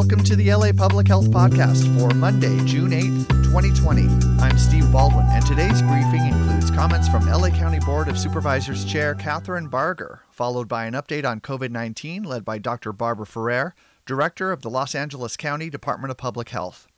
[0.00, 4.08] Welcome to the LA Public Health Podcast for Monday, June 8th, 2020.
[4.40, 9.14] I'm Steve Baldwin, and today's briefing includes comments from LA County Board of Supervisors Chair
[9.14, 12.94] Kathryn Barger, followed by an update on COVID 19 led by Dr.
[12.94, 13.74] Barbara Ferrer,
[14.06, 16.88] Director of the Los Angeles County Department of Public Health.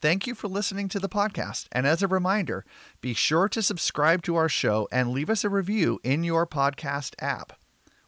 [0.00, 1.66] Thank you for listening to the podcast.
[1.72, 2.64] And as a reminder,
[3.02, 7.16] be sure to subscribe to our show and leave us a review in your podcast
[7.18, 7.52] app.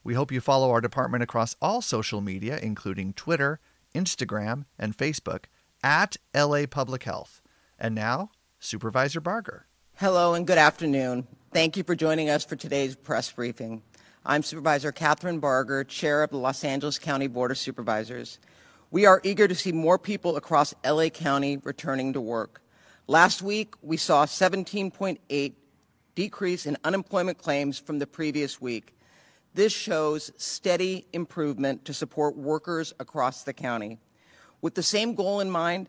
[0.03, 3.61] We hope you follow our department across all social media, including Twitter,
[3.95, 5.45] Instagram, and Facebook
[5.83, 7.43] at LA Public Health.
[7.79, 9.67] And now, Supervisor Barger.
[9.95, 11.27] Hello and good afternoon.
[11.53, 13.83] Thank you for joining us for today's press briefing.
[14.25, 18.39] I'm Supervisor Kathryn Barger, Chair of the Los Angeles County Board of Supervisors.
[18.91, 22.63] We are eager to see more people across LA County returning to work.
[23.07, 25.53] Last week, we saw a 17.8
[26.15, 28.95] decrease in unemployment claims from the previous week.
[29.59, 33.99] This shows steady improvement to support workers across the county.
[34.61, 35.89] With the same goal in mind,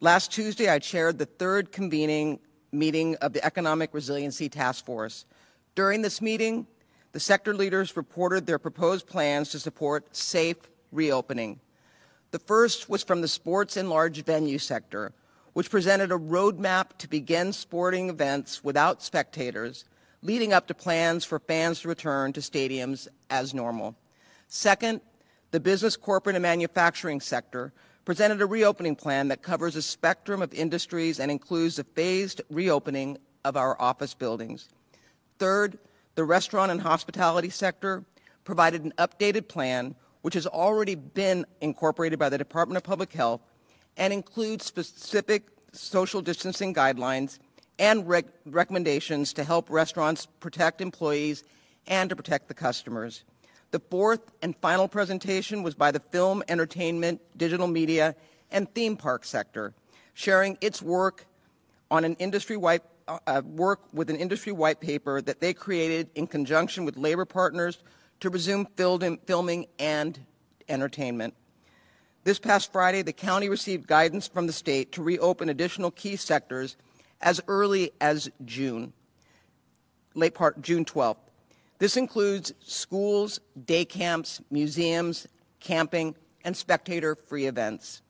[0.00, 2.38] last Tuesday I chaired the third convening
[2.72, 5.26] meeting of the Economic Resiliency Task Force.
[5.74, 6.66] During this meeting,
[7.12, 11.60] the sector leaders reported their proposed plans to support safe reopening.
[12.30, 15.12] The first was from the sports and large venue sector,
[15.52, 19.84] which presented a roadmap to begin sporting events without spectators
[20.22, 23.96] leading up to plans for fans to return to stadiums as normal.
[24.48, 25.00] Second,
[25.50, 27.72] the business, corporate, and manufacturing sector
[28.04, 33.18] presented a reopening plan that covers a spectrum of industries and includes a phased reopening
[33.44, 34.68] of our office buildings.
[35.38, 35.78] Third,
[36.14, 38.04] the restaurant and hospitality sector
[38.44, 43.40] provided an updated plan which has already been incorporated by the Department of Public Health
[43.96, 47.38] and includes specific social distancing guidelines
[47.82, 51.42] and rec- recommendations to help restaurants protect employees
[51.88, 53.24] and to protect the customers.
[53.72, 58.14] The fourth and final presentation was by the film, entertainment, digital media,
[58.52, 59.74] and theme park sector,
[60.14, 61.26] sharing its work
[61.90, 66.28] on an industry white uh, work with an industry white paper that they created in
[66.28, 67.78] conjunction with labor partners
[68.20, 70.20] to resume filming and
[70.68, 71.34] entertainment.
[72.22, 76.76] This past Friday, the county received guidance from the state to reopen additional key sectors
[77.22, 78.92] as early as June,
[80.14, 81.16] late part June 12th.
[81.78, 85.26] This includes schools, day camps, museums,
[85.60, 88.02] camping, and spectator free events.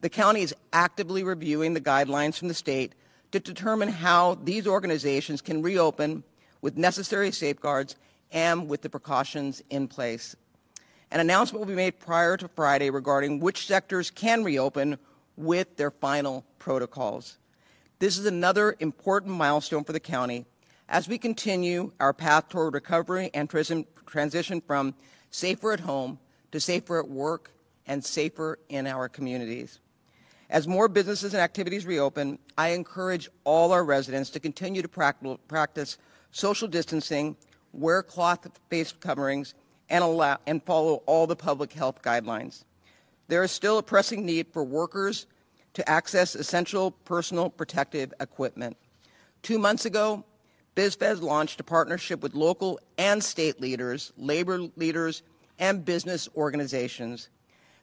[0.00, 2.94] The county is actively reviewing the guidelines from the state
[3.30, 6.22] to determine how these organizations can reopen
[6.60, 7.96] with necessary safeguards
[8.30, 10.36] and with the precautions in place.
[11.10, 14.98] An announcement will be made prior to Friday regarding which sectors can reopen
[15.36, 17.38] with their final protocols.
[18.02, 20.44] This is another important milestone for the county
[20.88, 24.96] as we continue our path toward recovery and transition from
[25.30, 26.18] safer at home
[26.50, 27.52] to safer at work
[27.86, 29.78] and safer in our communities.
[30.50, 35.96] As more businesses and activities reopen, I encourage all our residents to continue to practice
[36.32, 37.36] social distancing,
[37.72, 39.54] wear cloth face coverings,
[39.88, 42.64] and, allow, and follow all the public health guidelines.
[43.28, 45.26] There is still a pressing need for workers
[45.74, 48.76] to access essential personal protective equipment.
[49.42, 50.24] Two months ago,
[50.76, 55.22] BizFed launched a partnership with local and state leaders, labor leaders,
[55.58, 57.28] and business organizations.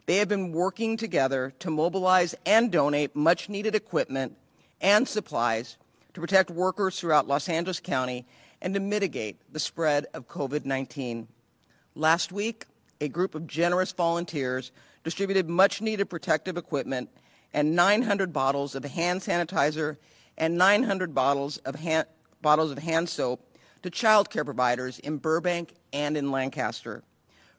[0.06, 4.36] They have been working together to mobilize and donate much needed equipment
[4.82, 5.78] and supplies
[6.14, 8.26] to protect workers throughout Los Angeles County
[8.62, 11.28] and to mitigate the spread of COVID 19.
[11.96, 12.66] Last week,
[13.02, 14.72] a group of generous volunteers
[15.04, 17.10] distributed much needed protective equipment
[17.54, 19.98] and 900 bottles of hand sanitizer
[20.38, 22.08] and 900 bottles of hand,
[22.42, 23.46] bottles of hand soap
[23.84, 27.04] to child care providers in Burbank and in Lancaster.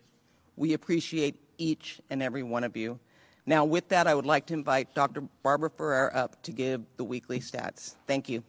[0.56, 3.00] We appreciate each and every one of you.
[3.45, 5.21] Now, with that, I would like to invite Dr.
[5.41, 7.95] Barbara Ferrer up to give the weekly stats.
[8.06, 8.44] Thank you.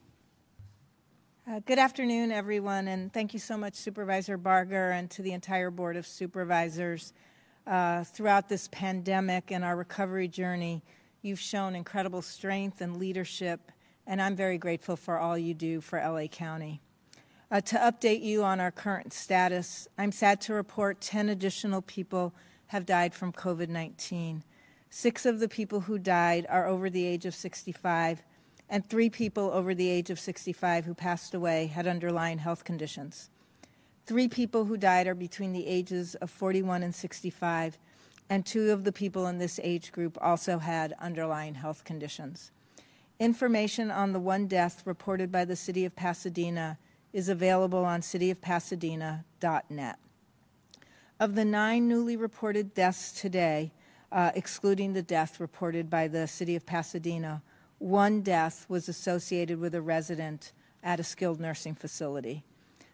[1.51, 5.71] Uh, good afternoon, everyone, and thank you so much, Supervisor Barger, and to the entire
[5.71, 7.15] Board of Supervisors.
[7.67, 10.83] Uh, throughout this pandemic and our recovery journey,
[11.23, 13.73] you've shown incredible strength and leadership,
[14.07, 16.83] and I'm very grateful for all you do for LA County.
[17.51, 22.35] Uh, to update you on our current status, I'm sad to report 10 additional people
[22.67, 24.45] have died from COVID 19.
[24.91, 28.23] Six of the people who died are over the age of 65,
[28.69, 33.31] and three people over the age of 65 who passed away had underlying health conditions.
[34.07, 37.79] Three people who died are between the ages of 41 and 65,
[38.31, 42.51] and two of the people in this age group also had underlying health conditions.
[43.19, 46.79] Information on the one death reported by the City of Pasadena
[47.13, 49.99] is available on cityofpasadena.net.
[51.21, 53.73] Of the nine newly reported deaths today,
[54.13, 57.43] uh, excluding the death reported by the city of Pasadena.
[57.79, 60.53] One death was associated with a resident
[60.83, 62.45] at a skilled nursing facility.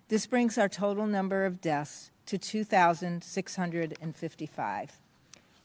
[0.08, 4.92] This brings our total number of deaths to 2,655.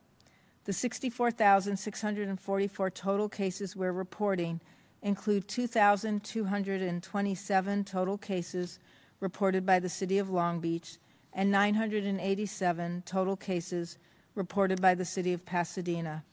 [0.65, 4.63] The 64,644 total cases we're reporting
[5.03, 8.79] include 2,227 total cases
[9.21, 10.97] reported by the City of Long Beach
[11.33, 13.99] and 987 total cases
[14.35, 16.25] reported by the city of Pasadena.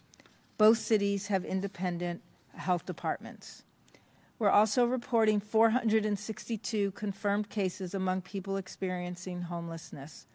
[0.57, 2.21] Both cities have independent
[2.55, 3.63] health departments.
[4.37, 10.27] We're also reporting 462 confirmed cases among people experiencing homelessness.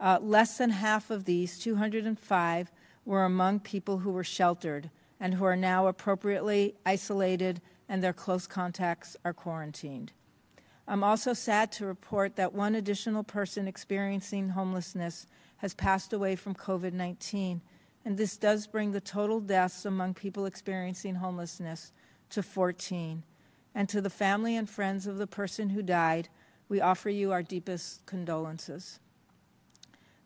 [0.00, 2.72] Uh, less than half of these, 205,
[3.04, 4.90] were among people who were sheltered
[5.20, 10.12] and who are now appropriately isolated and their close contacts are quarantined.
[10.86, 15.26] I'm also sad to report that one additional person experiencing homelessness
[15.58, 17.62] has passed away from COVID 19,
[18.04, 21.90] and this does bring the total deaths among people experiencing homelessness
[22.30, 23.22] to 14.
[23.74, 26.28] And to the family and friends of the person who died,
[26.68, 29.00] we offer you our deepest condolences.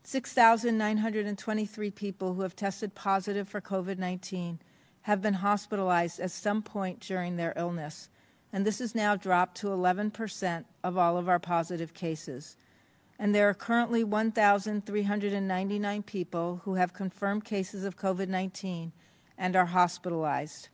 [0.03, 4.59] 6,923 people who have tested positive for COVID 19
[5.03, 8.09] have been hospitalized at some point during their illness
[8.51, 12.57] and this has now dropped to 11% of all of our positive cases.
[13.19, 18.93] And there are currently 1,399 people who have confirmed cases of COVID 19
[19.37, 20.69] and are hospitalized.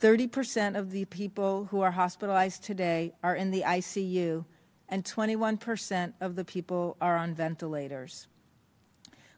[0.00, 4.46] 30% of the people who are hospitalized today are in the ICU,
[4.88, 8.28] and 21% of the people are on ventilators.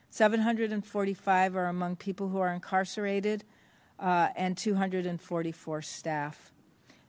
[0.10, 3.44] 745 are among people who are incarcerated,
[4.02, 6.52] uh, and 244 staff.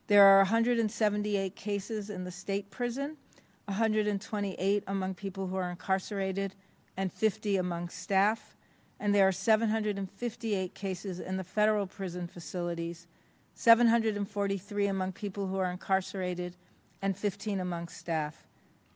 [0.06, 3.16] There are 178 cases in the state prison,
[3.64, 6.54] 128 among people who are incarcerated,
[6.96, 8.56] and 50 among staff.
[9.00, 13.06] And there are 758 cases in the federal prison facilities,
[13.54, 16.56] 743 among people who are incarcerated,
[17.00, 18.46] and 15 among staff.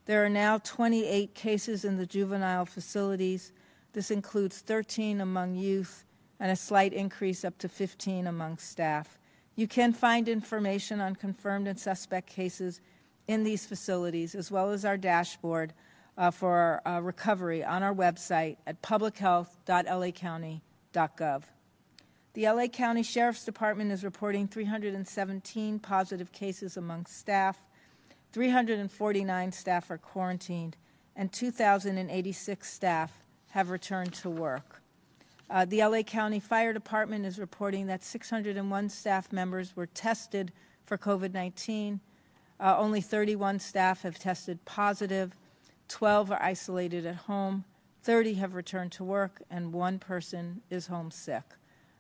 [0.07, 3.53] There are now 28 cases in the juvenile facilities.
[3.93, 6.05] This includes 13 among youth
[6.38, 9.19] and a slight increase up to 15 among staff.
[9.57, 12.81] You can find information on confirmed and suspect cases
[13.26, 15.73] in these facilities, as well as our dashboard
[16.19, 21.43] uh, for uh, recovery on our website at publichealth.lacounty.gov.
[22.35, 27.63] The LA County Sheriff's Department is reporting 317 positive cases among staff,
[28.33, 30.77] 349 staff are quarantined,
[31.15, 34.83] and 2,086 staff have returned to work.
[35.49, 40.53] Uh, the LA County Fire Department is reporting that 601 staff members were tested
[40.85, 42.01] for COVID 19.
[42.59, 45.37] Uh, only 31 staff have tested positive,
[45.88, 47.64] 12 are isolated at home,
[48.02, 51.45] 30 have returned to work, and one person is homesick.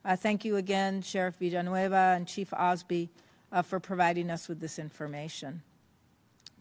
[0.04, 3.10] Uh, thank you again, Sheriff Villanueva and Chief Osby,
[3.50, 5.62] uh, for providing us with this information.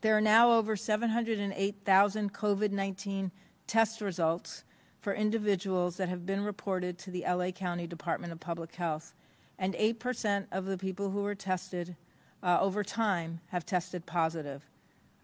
[0.01, 3.31] There are now over 708,000 COVID 19
[3.67, 4.63] test results
[4.99, 9.13] for individuals that have been reported to the LA County Department of Public Health,
[9.59, 11.95] and 8% of the people who were tested
[12.41, 14.63] uh, over time have tested positive.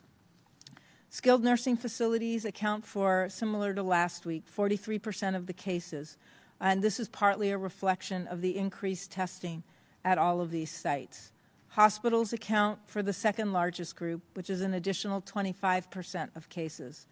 [1.14, 6.18] Skilled nursing facilities account for, similar to last week, 43% of the cases,
[6.60, 9.62] and this is partly a reflection of the increased testing
[10.04, 11.30] at all of these sites.
[11.68, 17.06] Hospitals account for the second largest group, which is an additional 25% of cases.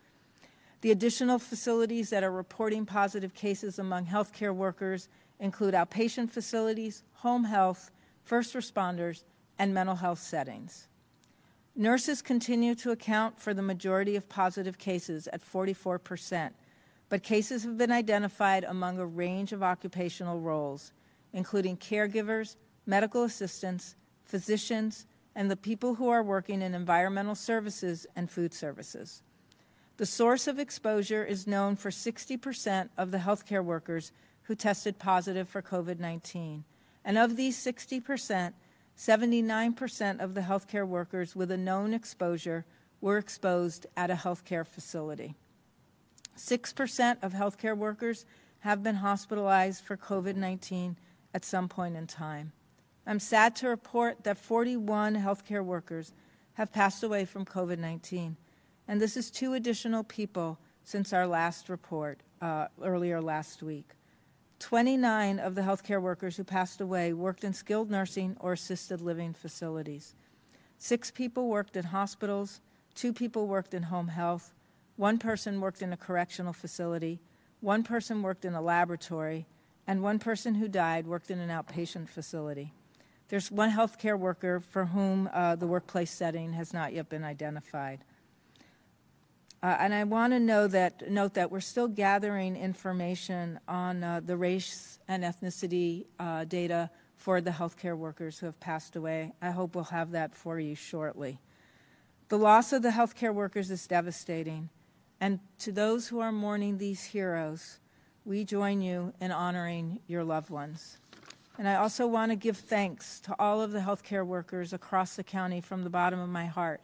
[0.80, 7.44] The additional facilities that are reporting positive cases among healthcare workers include outpatient facilities, home
[7.44, 7.92] health,
[8.25, 9.23] first responders,
[9.61, 10.88] and mental health settings.
[11.75, 16.50] Nurses continue to account for the majority of positive cases at 44%,
[17.09, 20.93] but cases have been identified among a range of occupational roles,
[21.33, 28.31] including caregivers, medical assistants, physicians, and the people who are working in environmental services and
[28.31, 29.23] food services.
[29.97, 34.12] The source of exposure is known for 60% of the healthcare workers
[34.43, 36.64] who tested positive for COVID 19.
[37.05, 38.52] And of these 60%,
[39.02, 42.64] 79% of the healthcare workers with a known exposure
[43.00, 45.35] were exposed at a healthcare facility.
[46.38, 48.25] 6% of healthcare workers
[48.61, 50.97] have been hospitalized for COVID 19
[51.35, 52.52] at some point in time.
[53.04, 56.12] I'm sad to report that 41 healthcare workers
[56.54, 58.37] have passed away from COVID 19.
[58.87, 63.97] And this is two additional people since our last report uh, earlier last week.
[64.62, 69.35] 29 of the healthcare workers who passed away worked in skilled nursing or assisted living
[69.35, 70.14] facilities.
[70.78, 72.61] Six people worked in hospitals,
[72.95, 74.54] two people worked in home health,
[74.95, 77.21] one person worked in a correctional facility,
[77.59, 79.47] one person worked in a laboratory,
[79.85, 82.73] and one person who died worked in an outpatient facility.
[83.31, 88.04] There's one healthcare worker for whom uh, the workplace setting has not yet been identified.
[89.62, 94.21] Uh, and I want to know that, note that we're still gathering information on uh,
[94.25, 99.33] the race and ethnicity uh, data for the healthcare workers who have passed away.
[99.40, 101.38] I hope we'll have that for you shortly.
[102.28, 104.69] The loss of the healthcare workers is devastating.
[105.21, 107.78] And to those who are mourning these heroes,
[108.25, 110.99] we join you in honoring your loved ones.
[111.57, 115.23] And I also want to give thanks to all of the healthcare workers across the
[115.23, 116.81] county from the bottom of my heart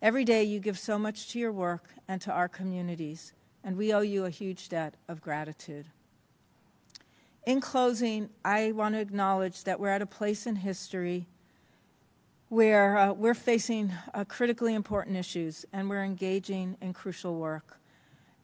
[0.00, 3.32] Every day you give so much to your work and to our communities,
[3.64, 5.86] and we owe you a huge debt of gratitude.
[7.44, 11.26] In closing, I want to acknowledge that we're at a place in history
[12.48, 17.80] where uh, we're facing uh, critically important issues and we're engaging in crucial work.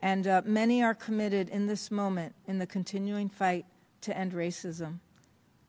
[0.03, 3.65] And uh, many are committed in this moment in the continuing fight
[4.01, 4.99] to end racism.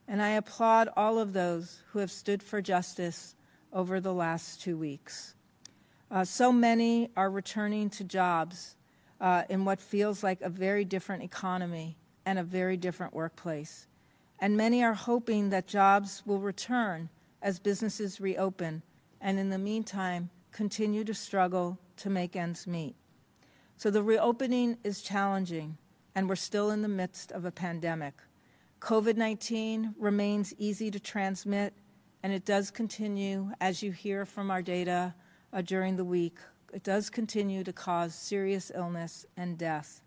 [0.07, 3.35] And I applaud all of those who have stood for justice
[3.71, 5.34] over the last two weeks.
[6.15, 8.77] Uh, so many are returning to jobs
[9.19, 13.85] uh, in what feels like a very different economy and a very different workplace.
[14.39, 17.09] And many are hoping that jobs will return
[17.41, 18.81] as businesses reopen,
[19.19, 22.95] and in the meantime, continue to struggle to make ends meet.
[23.75, 25.77] So the reopening is challenging,
[26.15, 28.13] and we're still in the midst of a pandemic.
[28.79, 31.73] COVID 19 remains easy to transmit,
[32.23, 35.13] and it does continue, as you hear from our data,
[35.55, 36.37] uh, during the week,
[36.73, 40.01] it does continue to cause serious illness and death.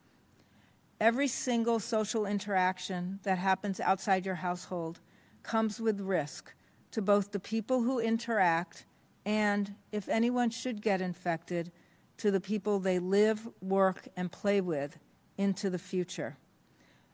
[1.01, 5.01] Every single social interaction that happens outside your household
[5.43, 6.53] comes with risk
[6.91, 8.85] to both the people who interact
[9.25, 11.73] and, if anyone should get infected,
[12.19, 14.99] to the people they live, work, and play with
[15.39, 16.37] into the future.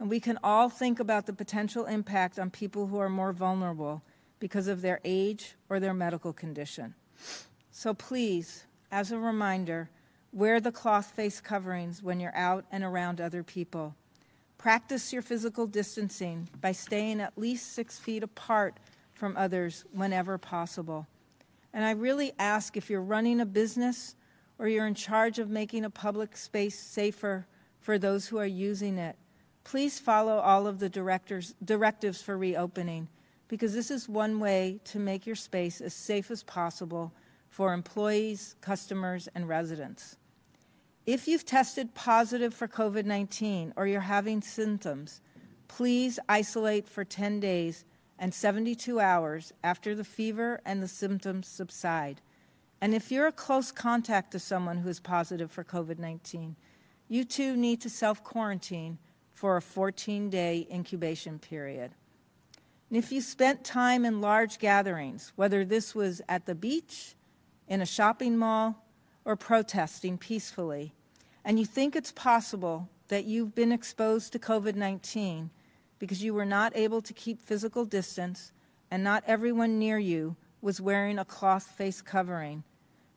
[0.01, 4.03] And we can all think about the potential impact on people who are more vulnerable
[4.41, 6.95] because of their age or their medical condition.
[7.77, 9.91] So please, as a reminder,
[10.33, 13.97] wear the cloth face coverings when you're out and around other people.
[14.59, 18.77] Practice your physical distancing by staying at least six feet apart
[19.13, 21.09] from others whenever possible.
[21.73, 24.15] And I really ask if you're running a business
[24.57, 27.45] or you're in charge of making a public space safer
[27.81, 29.17] for those who are using it,
[29.65, 33.09] please follow all of the directives for reopening
[33.49, 37.13] because this is one way to make your space as safe as possible
[37.55, 40.17] for employees, customers, and residents.
[41.07, 45.21] If you've tested positive for COVID 19 or you're having symptoms,
[45.69, 47.85] please isolate for 10 days
[48.19, 52.21] and 72 hours after the fever and the symptoms subside.
[52.81, 56.57] And if you're a close contact to someone who is positive for COVID 19,
[57.07, 58.99] you too need to self quarantine
[59.33, 61.93] for a 14 day incubation period.
[62.91, 67.15] And if you spent time in large gatherings, whether this was at the beach,
[67.69, 68.85] in a shopping mall,
[69.25, 70.93] or protesting peacefully,
[71.45, 75.51] and you think it's possible that you've been exposed to COVID 19
[75.99, 78.53] because you were not able to keep physical distance
[78.91, 82.65] and not everyone near you was wearing a cloth face covering,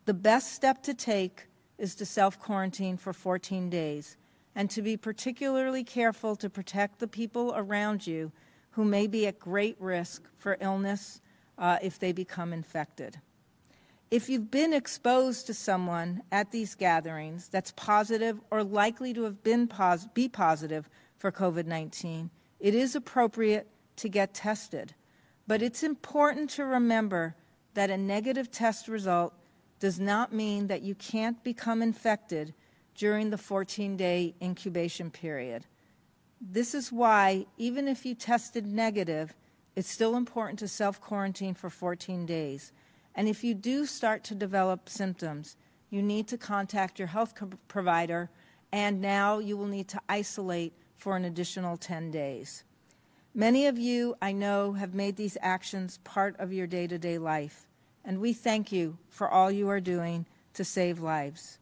[0.05, 4.17] the best step to take is to self quarantine for 14 days
[4.55, 8.31] and to be particularly careful to protect the people around you
[8.71, 11.21] who may be at great risk for illness
[11.57, 13.19] uh, if they become infected.
[14.09, 19.43] If you've been exposed to someone at these gatherings that's positive or likely to have
[19.43, 23.67] been pos- be positive for COVID 19, it is appropriate
[23.97, 24.93] to get tested.
[25.45, 27.35] But it's important to remember
[27.73, 29.33] that a negative test result
[29.79, 32.53] does not mean that you can't become infected
[32.95, 35.65] during the 14 day incubation period.
[36.39, 39.33] This is why, even if you tested negative,
[39.75, 42.71] it's still important to self quarantine for 14 days.
[43.17, 45.57] And if you do start to develop symptoms,
[45.89, 47.33] you need to contact your health
[47.67, 48.29] provider,
[48.71, 52.63] and now you will need to isolate for an additional 10 days.
[53.33, 57.17] Many of you, I know, have made these actions part of your day to day
[57.17, 57.67] life,
[58.05, 61.57] and we thank you for all you are doing to save lives.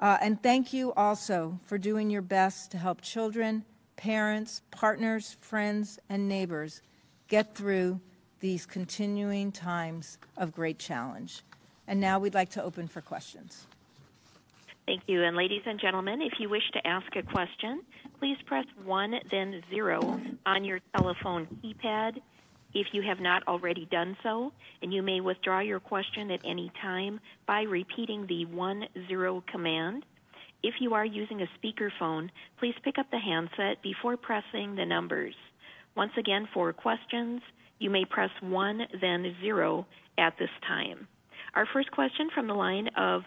[0.00, 3.64] Uh, and thank you also for doing your best to help children,
[3.96, 6.80] parents, partners, friends, and neighbors
[7.28, 8.00] get through
[8.40, 11.42] these continuing times of great challenge.
[11.86, 13.66] And now we'd like to open for questions.
[14.86, 15.22] Thank you.
[15.22, 17.82] And ladies and gentlemen, if you wish to ask a question,
[18.18, 22.20] please press 1 then 0 on your telephone keypad
[22.72, 26.70] if you have not already done so, and you may withdraw your question at any
[26.80, 30.04] time by repeating the 1 0 command.
[30.62, 35.34] If you are using a speakerphone, please pick up the handset before pressing the numbers.
[35.96, 37.42] Once again, for questions,
[37.80, 39.86] you may press 1 then 0
[40.18, 41.08] at this time.
[41.54, 43.22] Our first question from the line of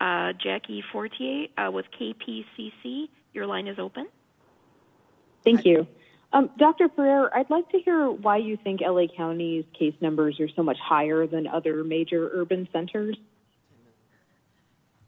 [0.00, 3.08] uh, Jackie Fortier uh, with KPCC.
[3.32, 4.08] Your line is open.
[5.44, 5.86] Thank you.
[6.32, 6.88] Um, Dr.
[6.88, 10.78] Ferrer, I'd like to hear why you think LA County's case numbers are so much
[10.78, 13.16] higher than other major urban centers.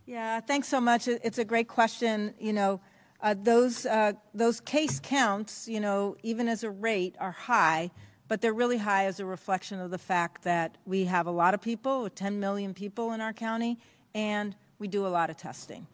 [0.07, 1.09] Yeah, thanks so much.
[1.09, 2.35] It's a great question.
[2.39, 2.81] You know,
[3.23, 7.91] uh, those uh, those case counts, you know, even as a rate, are high,
[8.31, 11.53] but they're really high as a reflection of the fact that we have a lot
[11.53, 13.77] of people, 10 million people in our county,
[14.15, 15.85] and we do a lot of testing.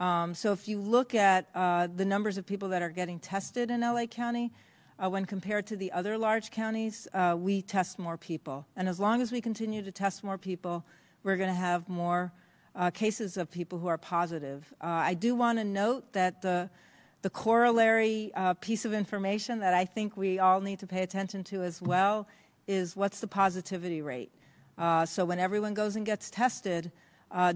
[0.00, 3.70] Um, so if you look at uh, the numbers of people that are getting tested
[3.70, 4.50] in LA County,
[4.98, 8.66] uh, when compared to the other large counties, uh, we test more people.
[8.74, 10.84] And as long as we continue to test more people,
[11.22, 12.32] we're going to have more
[12.74, 14.74] uh, cases of people who are positive.
[14.80, 16.68] Uh, I do want to note that the,
[17.24, 21.42] the corollary uh, piece of information that I think we all need to pay attention
[21.44, 22.28] to as well
[22.66, 24.30] is what's the positivity rate.
[24.76, 26.92] Uh, so when everyone goes and gets tested,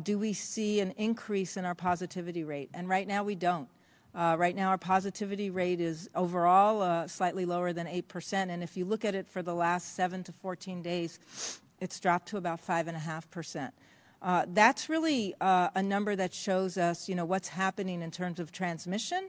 [0.02, 2.70] do we see an increase in our positivity rate?
[2.72, 3.68] And right now we don't.
[4.14, 8.33] Uh, right now, our positivity rate is overall uh, slightly lower than 8%.
[8.48, 12.28] And if you look at it for the last 7 to 14 days, it's dropped
[12.28, 13.70] to about 5.5%.
[14.20, 18.40] Uh, that's really uh, a number that shows us, you know, what's happening in terms
[18.40, 19.28] of transmission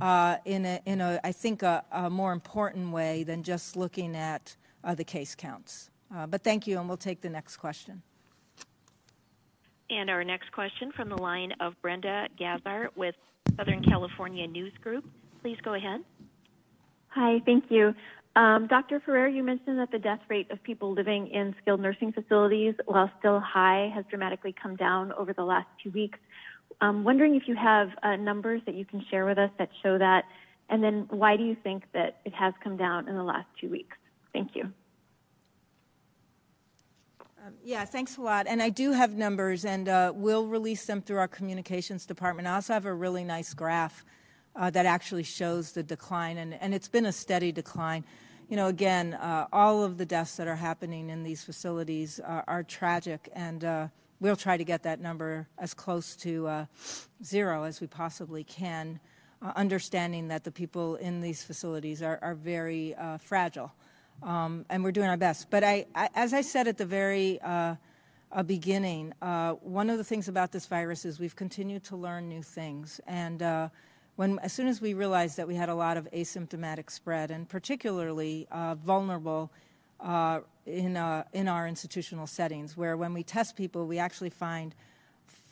[0.00, 4.16] uh, in, a, in a, I think, a, a, more important way than just looking
[4.16, 5.90] at uh, the case counts.
[6.28, 8.02] but thank you, and we'll take the next question.
[9.88, 13.14] And our next question from the line of Brenda Gazzar with
[13.56, 15.04] Southern California News Group.
[15.42, 16.00] Please go ahead.
[17.08, 17.94] Hi, thank you.
[18.34, 19.00] Um, Dr.
[19.00, 23.10] Ferrer, you mentioned that the death rate of people living in skilled nursing facilities, while
[23.18, 26.18] still high, has dramatically come down over the last two weeks.
[26.80, 29.98] I'm wondering if you have uh, numbers that you can share with us that show
[29.98, 30.24] that,
[30.68, 33.70] and then why do you think that it has come down in the last two
[33.70, 33.96] weeks?
[34.32, 34.72] Thank you.
[37.46, 38.46] Um, yeah, thanks a lot.
[38.48, 42.48] And I do have numbers, and uh, we'll release them through our communications department.
[42.48, 44.04] I also have a really nice graph
[44.56, 48.04] uh, that actually shows the decline, and, and it's been a steady decline.
[48.48, 52.44] You know, again, uh, all of the deaths that are happening in these facilities are,
[52.46, 53.88] are tragic, and uh,
[54.20, 56.66] we'll try to get that number as close to uh,
[57.22, 59.00] zero as we possibly can,
[59.42, 63.72] uh, understanding that the people in these facilities are, are very fragile
[64.22, 65.50] um, and we're doing our best.
[65.50, 67.76] But I, I, as I said at the very uh,
[68.46, 72.42] beginning, uh, one of the things about this virus is we've continued to learn new
[72.42, 73.00] things.
[73.06, 73.68] And uh,
[74.16, 77.48] when, as soon as we realized that we had a lot of asymptomatic spread, and
[77.48, 79.50] particularly uh, vulnerable
[80.00, 84.74] uh, in, uh, in our institutional settings, where when we test people, we actually find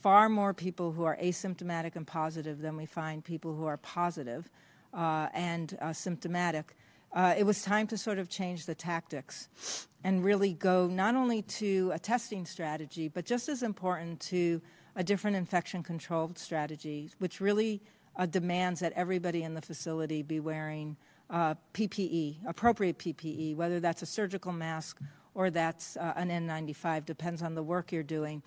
[0.02, 4.50] far more people who are asymptomatic and positive than we find people who are positive,
[4.92, 6.76] and symptomatic.
[7.14, 11.42] Uh, it was time to sort of change the tactics and really go not only
[11.42, 14.60] to a testing strategy, but just as important to
[14.96, 17.80] a different infection control strategy, which really
[18.16, 20.96] uh, demands that everybody in the facility be wearing
[21.30, 25.00] uh, PPE, appropriate PPE, whether that's a surgical mask
[25.34, 28.42] or that's uh, an N95, depends on the work you're doing.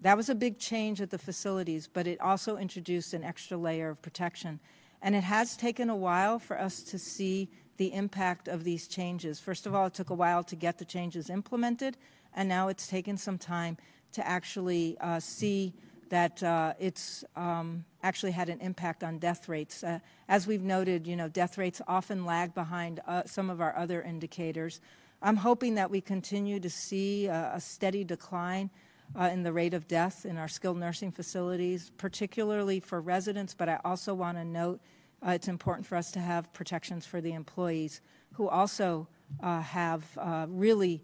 [0.00, 3.90] That was a big change at the facilities, but it also introduced an extra layer
[3.90, 4.58] of protection.
[5.02, 9.40] And it has taken a while for us to see the impact of these changes.
[9.40, 11.96] First of all, it took a while to get the changes implemented,
[12.34, 13.76] and now it's taken some time
[14.12, 15.74] to actually uh, see
[16.10, 19.82] that uh, it's um, actually had an impact on death rates.
[19.82, 23.76] Uh, as we've noted, you know, death rates often lag behind uh, some of our
[23.76, 24.80] other indicators.
[25.22, 28.70] I'm hoping that we continue to see a, a steady decline
[29.18, 33.68] uh, in the rate of death in our skilled nursing facilities, particularly for residents, but
[33.68, 34.80] I also want to note
[35.26, 38.00] uh, it's important for us to have protections for the employees
[38.34, 39.08] who also
[39.42, 41.02] uh, have uh, really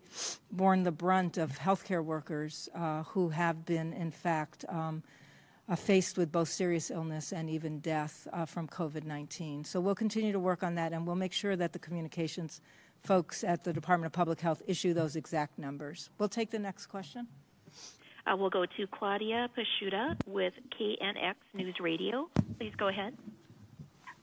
[0.51, 5.03] borne the brunt of healthcare workers uh, who have been, in fact, um,
[5.69, 9.65] uh, faced with both serious illness and even death uh, from COVID 19.
[9.65, 12.61] So we'll continue to work on that and we'll make sure that the communications
[13.03, 16.11] folks at the Department of Public Health issue those exact numbers.
[16.19, 17.29] We'll take the next question.
[18.27, 22.29] we'll go to Claudia Peschiutta with KNX News Radio.
[22.59, 23.15] Please go ahead.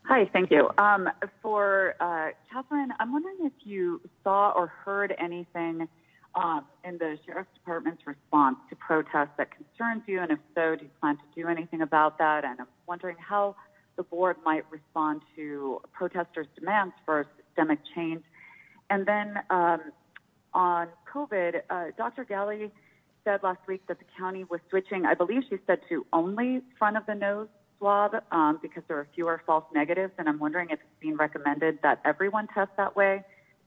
[0.06, 0.70] Hi, thank you.
[0.78, 1.10] Um,
[1.42, 5.88] for uh, Kathryn, I'm wondering if you saw or heard anything
[6.36, 10.84] um, in the sheriff's department's response to protests that concerns you, and if so, do
[10.84, 12.44] you plan to do anything about that?
[12.44, 13.56] And I'm wondering how
[13.96, 18.24] the board might respond to protesters' demands for systemic change.
[18.90, 19.80] And then um,
[20.54, 22.26] on COVID, uh, Dr.
[22.26, 22.72] Ghaly
[23.24, 26.98] said last week that the county was switching, I believe she said, to only front
[26.98, 27.48] of the nose
[27.84, 30.14] swab um, because there are fewer false negatives.
[30.18, 33.24] And I'm wondering if it's being recommended that everyone test that way,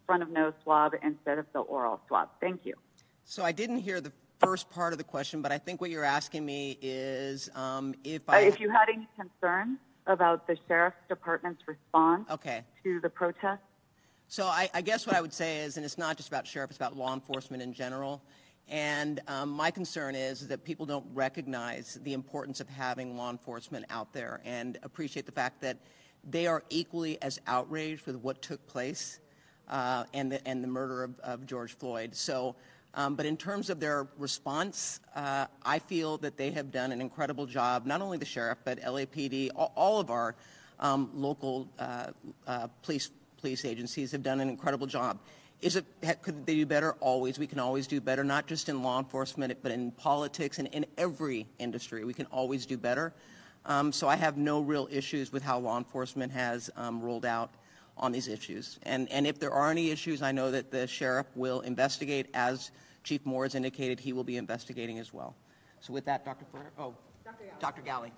[0.07, 2.31] front of nose swab instead of the oral swab.
[2.41, 2.75] Thank you.
[3.25, 6.05] So I didn't hear the first part of the question, but I think what you're
[6.05, 8.45] asking me is um, if I.
[8.45, 12.63] Uh, if you had any concerns about the sheriff's department's response okay.
[12.85, 13.61] to the protest.
[14.29, 16.71] So I, I, guess what I would say is, and it's not just about sheriff,
[16.71, 18.23] it's about law enforcement in general.
[18.69, 23.85] And um, my concern is that people don't recognize the importance of having law enforcement
[23.91, 25.79] out there and appreciate the fact that
[26.29, 29.21] they are equally as outraged with what took place
[29.69, 32.15] uh, and, the, and the murder of, of George Floyd.
[32.15, 32.57] So,
[32.95, 37.01] um, but in terms of their response, uh, I feel that they have done an
[37.01, 40.35] incredible job, not only the sheriff, but LAPD, all, all of our
[40.81, 42.09] um, local uh,
[42.47, 45.19] uh police police agencies have done an incredible job.
[45.63, 45.87] Is it,
[46.23, 46.93] could they do better?
[47.01, 47.39] Always.
[47.39, 50.85] We can always do better, not just in law enforcement, but in politics and in
[50.99, 52.05] every industry.
[52.05, 53.15] We can always do better.
[53.65, 57.51] Um, so I have no real issues with how law enforcement has um, rolled out
[57.97, 58.79] on these issues.
[58.83, 62.29] And, and if there are any issues, I know that the sheriff will investigate.
[62.35, 62.71] As
[63.03, 65.35] Chief Moore has indicated, he will be investigating as well.
[65.81, 66.45] So with that, Dr.
[66.53, 66.95] Ferrer, oh,
[67.61, 67.83] Dr.
[67.83, 68.11] Ghaly.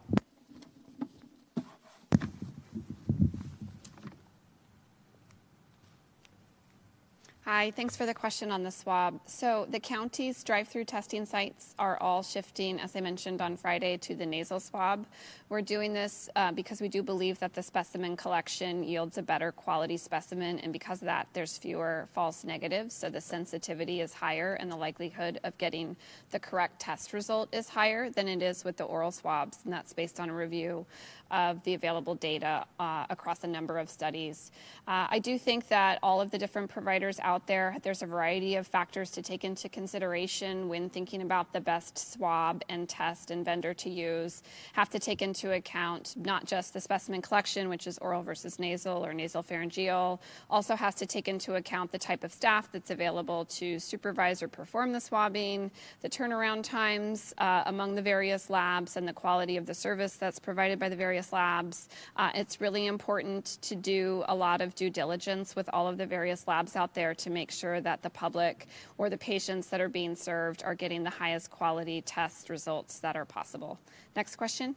[7.50, 9.18] Hi, thanks for the question on the swab.
[9.24, 14.14] So the county's drive-through testing sites are all shifting, as I mentioned on Friday, to
[14.14, 15.06] the nasal swab.
[15.48, 19.50] We're doing this uh, because we do believe that the specimen collection yields a better
[19.50, 24.52] quality specimen, and because of that, there's fewer false negatives, so the sensitivity is higher
[24.61, 25.96] and the likelihood of getting
[26.32, 29.94] the correct test result is higher than it is with the oral swabs, and that's
[29.94, 30.84] based on a review
[31.30, 34.50] of the available data uh, across a number of studies.
[34.86, 38.56] Uh, I do think that all of the different providers out there, there's a variety
[38.56, 43.44] of factors to take into consideration when thinking about the best swab and test and
[43.44, 47.98] vendor to use, have to take into account not just the specimen collection, which is
[47.98, 52.32] oral versus nasal or nasal pharyngeal, also has to take into account the type of
[52.32, 55.70] staff that's available to supervise or perform the swabbing,
[56.02, 60.38] the turnaround times uh, among the various labs, and the quality of the service that's
[60.38, 61.88] provided by the various various labs.
[62.16, 66.07] Uh, it's really important to do a lot of due diligence with all of the
[66.07, 69.88] various labs out there to make sure that the public or the patients that are
[69.88, 73.81] being served are getting the highest quality test results that are possible.
[74.14, 74.76] Next question.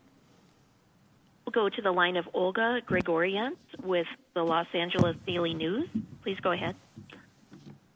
[1.46, 5.88] We'll go to the line of Olga Grigoryants with the Los Angeles Daily News.
[6.24, 6.76] Please go ahead.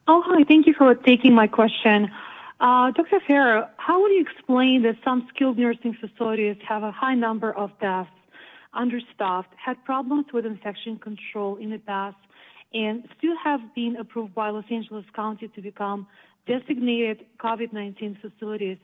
[0.07, 0.43] Oh, hi.
[0.43, 2.11] Thank you for taking my question.
[2.59, 3.19] Uh, Dr.
[3.27, 7.71] Ferrer, how would you explain that some skilled nursing facilities have a high number of
[7.79, 8.09] deaths
[8.75, 12.17] understaffed, had problems with infection control in the past,
[12.73, 16.07] and still have been approved by Los Angeles County to become
[16.45, 18.77] designated COVID-19 facilities.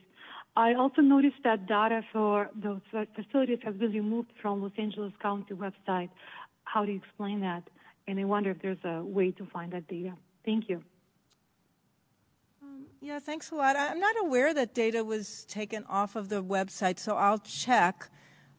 [0.56, 2.82] I also noticed that data for those
[3.16, 6.10] facilities has been removed from Los Angeles County website.
[6.64, 7.64] How do you explain that?
[8.08, 10.14] And I wonder if there's a way to find that data.
[10.46, 10.84] Thank you.
[12.62, 13.76] Um, yeah, thanks a lot.
[13.76, 18.10] I'm not aware that data was taken off of the website, so I'll check.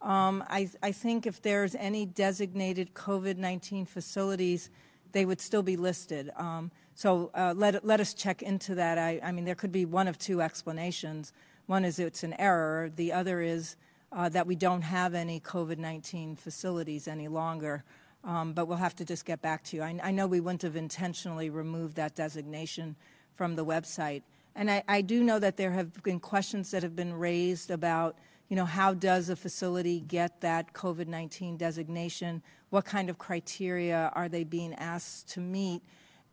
[0.03, 4.69] Um, I, I, think if there's any designated COVID 19 facilities,
[5.12, 6.31] they would still be listed.
[6.37, 8.99] Um, so uh, let, let us check into that.
[8.99, 11.33] I, I, mean, there could be one of two explanations.
[11.67, 13.77] One is it's an error, the other is
[14.11, 17.85] uh, that we don't have any COVID 19 facilities any longer.
[18.25, 19.83] Um, but we'll have to just get back to you.
[19.83, 22.95] I, I, know we wouldn't have intentionally removed that designation
[23.35, 24.23] from the website.
[24.55, 28.17] And I, I do know that there have been questions that have been raised about
[28.53, 32.43] you know, how does a facility get that COVID 19 designation?
[32.69, 35.81] What kind of criteria are they being asked to meet?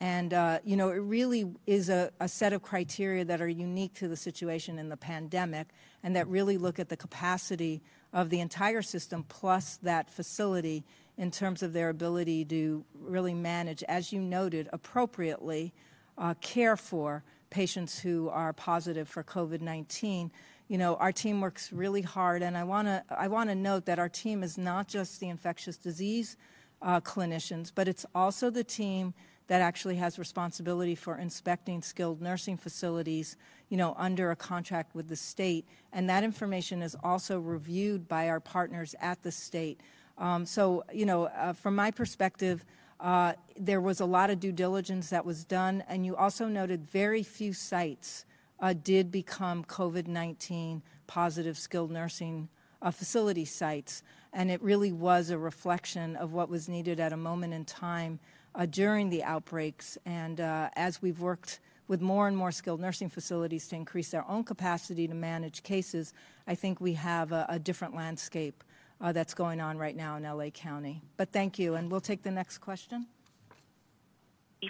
[0.02, 3.94] And, uh, you know, it really is a, a, set of criteria that are unique
[3.94, 5.68] to the situation in the pandemic
[6.04, 10.84] and that really look at the capacity of the entire system plus that facility
[11.18, 15.72] in terms of their ability to really manage, as you noted, appropriately
[16.18, 20.32] uh, care for patients who are positive for COVID 19
[20.70, 23.84] you know, our team works really hard, and I want to I want to note
[23.86, 26.38] that our team is not just the infectious disease
[26.82, 29.14] uh, clinicians, but it's also the team
[29.48, 33.36] that actually has responsibility for inspecting skilled nursing facilities,
[33.70, 38.30] you know, under a contract with the state, and that information is also reviewed by
[38.30, 39.82] our partners at the state.
[40.18, 42.64] Um, so, you know, uh, from my perspective,
[43.00, 43.32] Uh,
[43.70, 47.24] there was a lot of due diligence that was done, and you also noted very
[47.24, 48.26] few sites
[48.62, 52.50] uh, did become COVID 19 positive skilled nursing
[52.82, 54.04] uh, facility sites.
[54.34, 58.20] And it really was a reflection of what was needed at a moment in time
[58.56, 59.98] uh, during the outbreaks.
[60.06, 64.28] And uh, as we've worked with more and more skilled nursing facilities to increase their
[64.30, 66.14] own capacity to manage cases,
[66.48, 68.64] I think we have a, a different landscape
[69.02, 71.02] uh, that's going on right now in LA County.
[71.18, 73.08] But thank you, and we'll take the next question.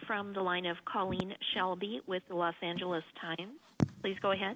[0.06, 3.58] From the line of Colleen Shalby with the Los Angeles Times.
[4.02, 4.56] Please go ahead.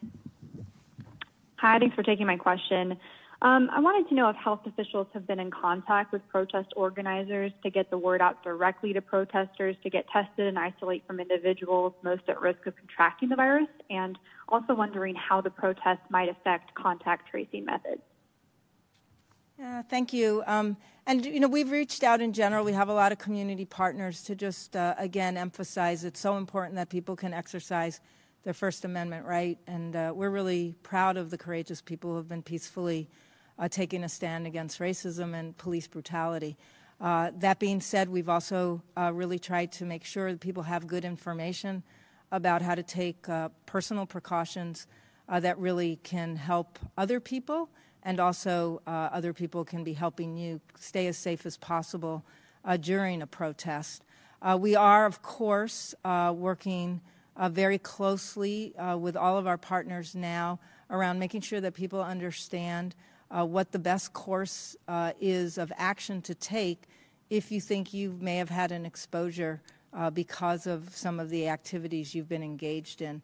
[1.57, 2.97] Hi, thanks for taking my question.
[3.43, 7.51] Um, I wanted to know if health officials have been in contact with protest organizers
[7.63, 11.93] to get the word out directly to protesters to get tested and isolate from individuals
[12.03, 16.73] most at risk of contracting the virus, and also wondering how the protests might affect
[16.75, 18.01] contact tracing methods.
[19.59, 20.43] Yeah, thank you.
[20.47, 22.63] Um, and you know, we've reached out in general.
[22.63, 26.75] We have a lot of community partners to just uh, again emphasize it's so important
[26.75, 27.99] that people can exercise
[28.43, 32.27] their First Amendment right, and uh, we're really proud of the courageous people who have
[32.27, 33.08] been peacefully
[33.58, 36.58] uh, taking a stand against racism and police brutality.
[36.99, 40.88] Uh, that being said, we've also uh, really tried to make sure that people have
[40.88, 41.84] good information
[42.34, 44.88] about how to take uh, personal precautions
[45.29, 47.69] uh, that really can help other people,
[48.03, 52.25] and also other people can be helping you stay as safe as possible
[52.82, 54.03] during a protest.
[54.60, 56.99] we are, of course, working
[57.49, 62.95] very closely with all of our partners now around making sure that people understand
[63.33, 66.83] uh, what the best course uh, is of action to take
[67.29, 69.61] if you think you may have had an exposure
[69.93, 73.21] uh, because of some of the activities you've been engaged in.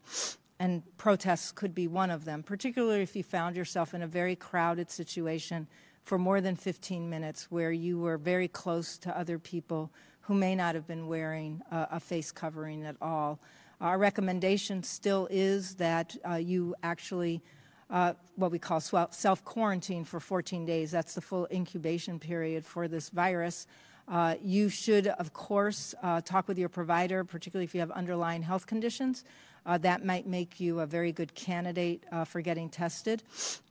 [0.58, 4.36] And protests could be one of them, particularly if you found yourself in a very
[4.36, 5.66] crowded situation
[6.04, 9.90] for more than 15 minutes where you were very close to other people
[10.22, 13.38] who may not have been wearing a face covering at all.
[13.80, 17.42] Our recommendation still is that uh, you actually
[17.90, 20.90] uh, what we call self quarantine for 14 days.
[20.90, 23.66] That's the full incubation period for this virus.
[24.06, 28.42] Uh, you should, of course, uh, talk with your provider, particularly if you have underlying
[28.42, 29.24] health conditions.
[29.66, 33.22] Uh, that might make you a very good candidate uh, for getting tested.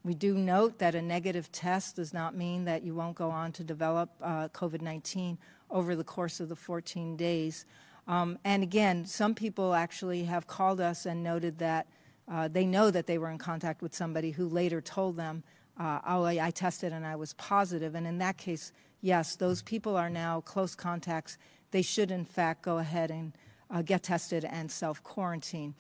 [0.04, 3.52] We do note that a negative test does not mean that you won't go on
[3.54, 5.38] to develop uh, COVID 19
[5.72, 7.66] over the course of the 14 days.
[8.10, 11.86] Um, and again, some people actually have called us and noted that
[12.30, 15.44] uh, they know that they were in contact with somebody who later told them,
[15.80, 17.94] uh, oh, I, I tested and I was positive.
[17.94, 21.38] And in that case, yes, those people are now close contacts.
[21.70, 23.32] They should, in fact, go ahead and
[23.70, 25.76] uh, get tested and self quarantine.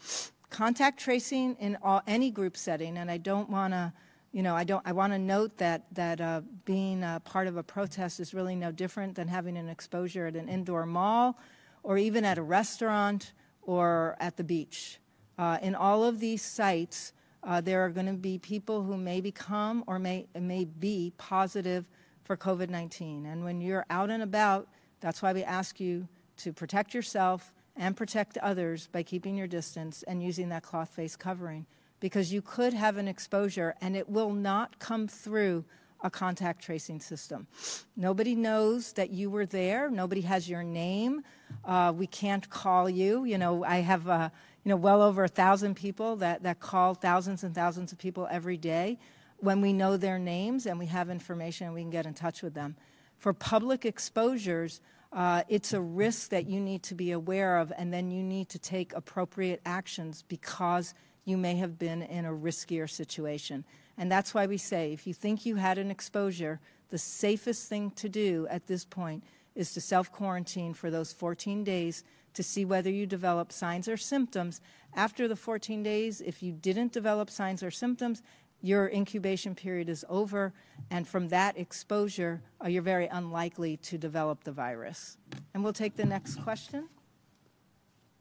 [0.51, 3.91] Contact tracing in all, any group setting, and I don't want to,
[4.31, 4.83] you know, I don't.
[4.85, 8.71] I want to note that that uh, being part of a protest is really no
[8.71, 11.39] different than having an exposure at an indoor mall,
[11.83, 14.99] or even at a restaurant or at the beach.
[15.37, 17.13] Uh, in all of these sites,
[17.43, 21.85] uh, there are going to be people who may become or may, may be positive
[22.23, 23.25] for COVID 19.
[23.25, 24.67] And when you're out and about,
[24.99, 30.03] that's why we ask you to protect yourself and protect others by keeping your distance
[30.03, 31.65] and using that cloth face covering
[31.99, 35.63] because you could have an exposure and it will not come through
[36.01, 37.47] a contact tracing system.
[37.95, 39.89] Nobody knows that you were there.
[39.89, 41.23] Nobody has your name.
[41.65, 43.25] Uh, we can't call you.
[43.25, 44.29] You know, I have uh,
[44.63, 48.27] you know, well over a thousand people that, that call thousands and thousands of people
[48.29, 48.97] every day.
[49.37, 52.41] When we know their names and we have information, and we can get in touch
[52.41, 52.75] with them.
[53.17, 54.81] For public exposures,
[55.13, 58.49] uh, it's a risk that you need to be aware of, and then you need
[58.49, 60.93] to take appropriate actions because
[61.25, 63.63] you may have been in a riskier situation.
[63.99, 67.91] And that's why we say if you think you had an exposure, the safest thing
[67.91, 69.23] to do at this point
[69.55, 73.97] is to self quarantine for those 14 days to see whether you develop signs or
[73.97, 74.61] symptoms.
[74.95, 78.23] After the 14 days, if you didn't develop signs or symptoms,
[78.61, 80.53] your incubation period is over,
[80.91, 85.17] and from that exposure, uh, you're very unlikely to develop the virus.
[85.53, 86.87] And we'll take the next question.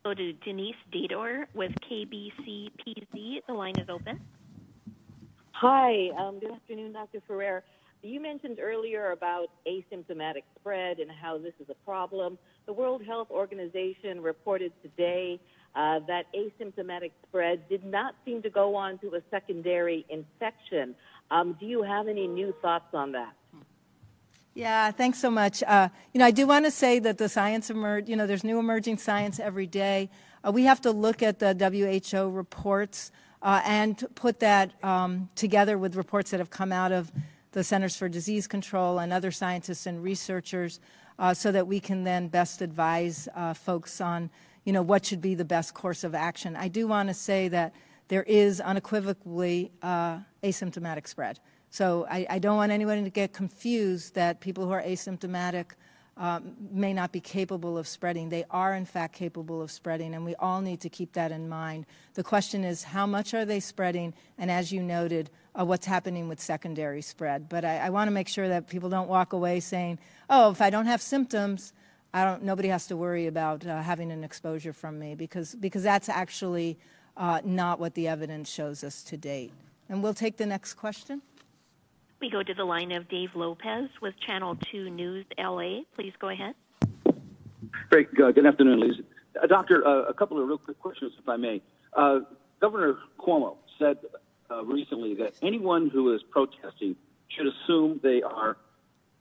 [0.05, 3.41] Go to Denise Dador with KBC PZ.
[3.47, 4.21] The line is open.
[5.61, 7.21] Hi, um, good afternoon, Dr.
[7.27, 7.65] Ferrer.
[8.05, 12.39] You mentioned earlier about asymptomatic spread and how this is a problem.
[12.67, 15.41] The World Health Organization reported today
[15.75, 20.95] uh, that asymptomatic spread did not seem to go on to a secondary infection.
[21.33, 23.33] Um, do you have any new thoughts on that?
[24.55, 25.65] Yeah, thanks so much.
[25.65, 28.09] Uh, you know, I do want to say that the science emerge.
[28.09, 30.09] You know, there's new emerging science every day.
[30.47, 33.11] Uh, we have to look at the WHO reports
[33.43, 37.13] uh, and put that um, together with reports that have come out of
[37.53, 40.81] the Centers for Disease Control and other scientists and researchers
[41.19, 44.31] uh, so that we can then best advise uh, folks on,
[44.65, 46.57] you know, what should be the best course of action.
[46.57, 47.75] I do want to say that
[48.09, 51.41] there is unequivocally uh, asymptomatic spread.
[51.71, 55.73] So I, I, don't want anyone to get confused that people who are asymptomatic
[56.19, 58.29] um, may not be capable of spreading.
[58.29, 61.49] They are, in fact, capable of spreading, and we all need to keep that in
[61.49, 61.87] mind.
[62.15, 64.13] The question is, how much are they spreading?
[64.37, 67.49] And as you noted, uh, what's happening with secondary spread.
[67.49, 69.99] But I, I want to make sure that people don't walk away saying,
[70.29, 71.73] oh, if I don't have symptoms,
[72.13, 75.83] I don't, nobody has to worry about uh, having an exposure from me, because, because
[75.83, 76.79] that's actually
[77.17, 79.53] uh, not what the evidence shows us to date.
[79.89, 81.23] And we'll take the next question.
[82.21, 85.83] We go to the line of Dave Lopez with Channel 2 News LA.
[85.95, 86.55] Please go ahead.
[87.91, 88.09] Great.
[88.21, 89.05] Uh, good afternoon, ladies.
[89.41, 91.63] Uh, doctor, uh, a couple of real quick questions, if I may.
[91.93, 92.21] Uh,
[92.61, 93.99] Governor Cuomo said
[94.51, 96.97] uh, recently that anyone who is protesting
[97.29, 98.57] should assume they are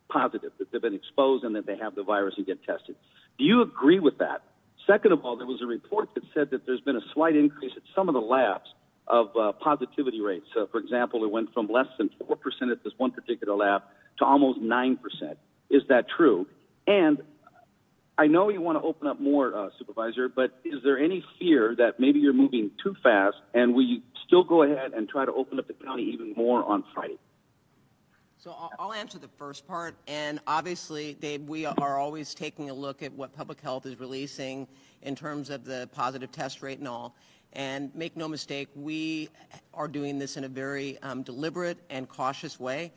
[0.10, 2.96] positive, that they've been exposed and that they have the virus and get tested.
[3.38, 4.42] Do you agree with that?
[4.88, 7.74] Second of all, there was a report that said that there's been a slight increase
[7.76, 8.70] at some of the labs
[9.08, 10.48] of uh, positivity rates.
[10.72, 13.84] For example, it went from less than 4% at this one particular lab
[14.20, 14.98] to almost 9%.
[15.70, 16.48] Is that true?
[16.86, 17.22] And
[18.18, 21.76] I know you want to open up more, uh, Supervisor, but is there any fear
[21.78, 25.60] that maybe you're moving too fast and we still go ahead and try to open
[25.60, 27.18] up the county even more on Friday?
[28.40, 33.02] So I'll answer the first part, and obviously, Dave, we are always taking a look
[33.02, 34.68] at what public health is releasing
[35.02, 37.16] in terms of the positive test rate and all.
[37.54, 39.30] And make no mistake, we
[39.74, 42.92] are doing this in a very um, deliberate and cautious way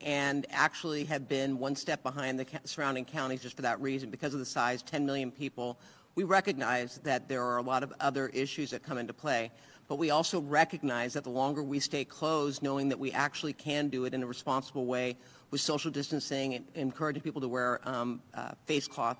[0.00, 4.10] and actually have been one step behind the surrounding counties just for that reason.
[4.10, 5.78] Because of the size, 10 million people,
[6.14, 9.50] we recognize that there are a lot of other issues that come into play.
[9.88, 13.88] But we also recognize that the longer we stay closed, knowing that we actually can
[13.88, 15.16] do it in a responsible way
[15.50, 19.18] with social distancing and encouraging people to wear um, uh, face cloth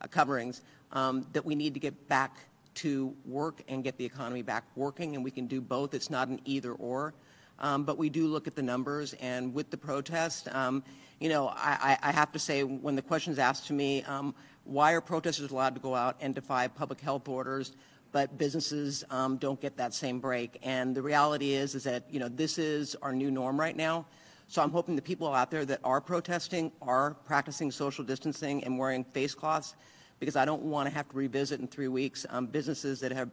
[0.00, 0.62] uh, coverings,
[0.92, 2.36] um, that we need to get back
[2.78, 5.94] to work and get the economy back working, and we can do both.
[5.94, 7.14] It's not an either or.
[7.60, 10.84] Um, but we do look at the numbers, and with the protest, um,
[11.18, 14.32] you know, I, I, have to say, when the question is asked to me, um,
[14.62, 17.72] why are protesters allowed to go out and defy public health orders,
[18.12, 20.58] but businesses um, don't get that same break?
[20.62, 24.06] And the reality is, is that you know, this is our new norm right now.
[24.46, 28.78] So I'm hoping the people out there that are protesting are practicing social distancing and
[28.78, 29.74] wearing face cloths
[30.18, 33.30] because I don't want to have to revisit in three weeks um, businesses that have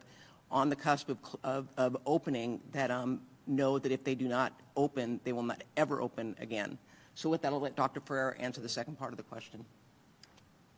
[0.50, 4.52] on the cusp of, of, of opening that um, know that if they do not
[4.76, 6.78] open, they will not ever open again.
[7.14, 8.00] So with that, I'll let Dr.
[8.00, 9.64] Ferrer answer the second part of the question.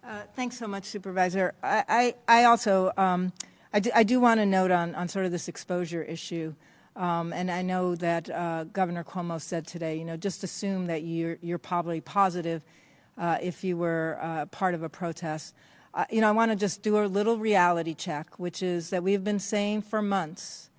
[0.05, 1.55] Uh, thanks so much, Supervisor.
[1.63, 3.33] I, I, I also, um,
[3.73, 6.55] I, do, I do want to note on, on sort of this exposure issue.
[6.97, 11.03] Um, and I know that uh, Governor Cuomo said today, you know, just assume that
[11.03, 12.65] you're, you're probably positive
[13.19, 15.55] uh, if you were uh, part of a protest
[15.99, 19.03] uh, you know, I want to just do a little reality check, which is that
[19.03, 20.71] we've been saying for months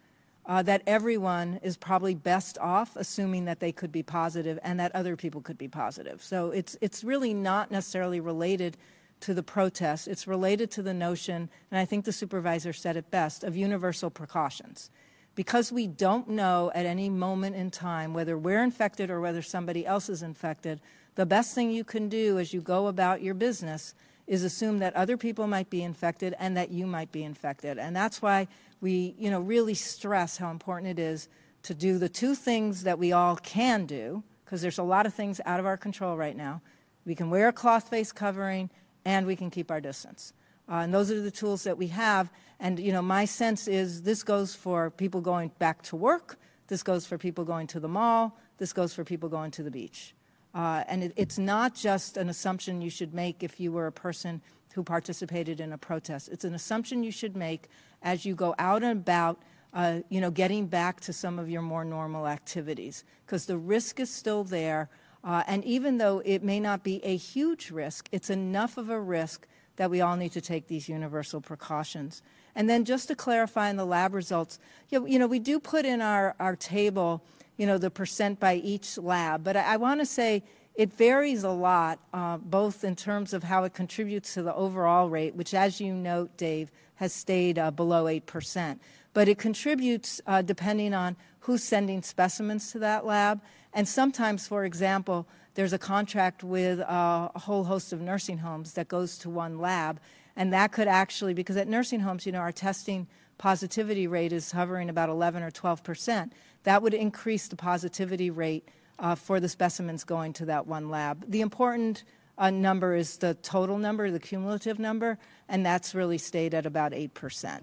[0.45, 4.95] uh, that everyone is probably best off assuming that they could be positive and that
[4.95, 6.23] other people could be positive.
[6.23, 8.77] So it's, it's really not necessarily related
[9.19, 10.07] to the protest.
[10.07, 14.09] It's related to the notion, and I think the supervisor said it best, of universal
[14.09, 14.89] precautions.
[15.35, 19.85] Because we don't know at any moment in time whether we're infected or whether somebody
[19.85, 20.79] else is infected,
[21.15, 23.93] the best thing you can do as you go about your business
[24.29, 27.79] is assume that other people might be infected and that you might be infected.
[27.79, 28.47] And that's why
[28.79, 31.27] we, you know, really stress how important it is
[31.63, 35.15] to do the two things that we all can do, because there's a lot of
[35.15, 36.61] things out of our control right now.
[37.05, 38.69] We can wear a cloth face covering
[39.03, 40.31] and we can keep our distance.
[40.69, 42.31] Uh, and those are the tools that we have.
[42.59, 46.83] And, you know, my sense is this goes for people going back to work, this
[46.83, 50.13] goes for people going to the mall, this goes for people going to the beach.
[50.53, 53.91] Uh, and it, it's not just an assumption you should make if you were a
[53.91, 54.41] person
[54.73, 56.29] who participated in a protest.
[56.29, 57.69] It's an assumption you should make
[58.01, 59.39] as you go out and about,
[59.73, 63.99] uh, you know, getting back to some of your more normal activities, because the risk
[63.99, 64.89] is still there.
[65.23, 68.99] Uh, and even though it may not be a huge risk, it's enough of a
[68.99, 69.47] risk
[69.79, 72.21] that we all need to take these universal precautions.
[72.53, 74.59] And then just to clarify in the lab results,
[74.89, 77.23] you know, you know we do put in our, our table
[77.59, 79.43] you know, the percent by each lab.
[79.43, 80.43] But I, I want to say
[80.75, 85.09] it varies a lot, uh, both in terms of how it contributes to the overall
[85.09, 88.79] rate, which, as you note, Dave, has stayed uh, below 8%.
[89.13, 93.41] But it contributes uh, depending on who's sending specimens to that lab.
[93.73, 98.73] And sometimes, for example, there's a contract with uh, a whole host of nursing homes
[98.73, 99.99] that goes to one lab.
[100.35, 104.51] And that could actually, because at nursing homes, you know, our testing positivity rate is
[104.51, 106.33] hovering about 11 or 12 percent
[106.63, 108.67] that would increase the positivity rate
[108.99, 111.29] uh, for the specimens going to that one lab.
[111.29, 112.03] The important
[112.37, 116.91] uh, number is the total number, the cumulative number, and that's really stayed at about
[116.91, 117.61] 8%.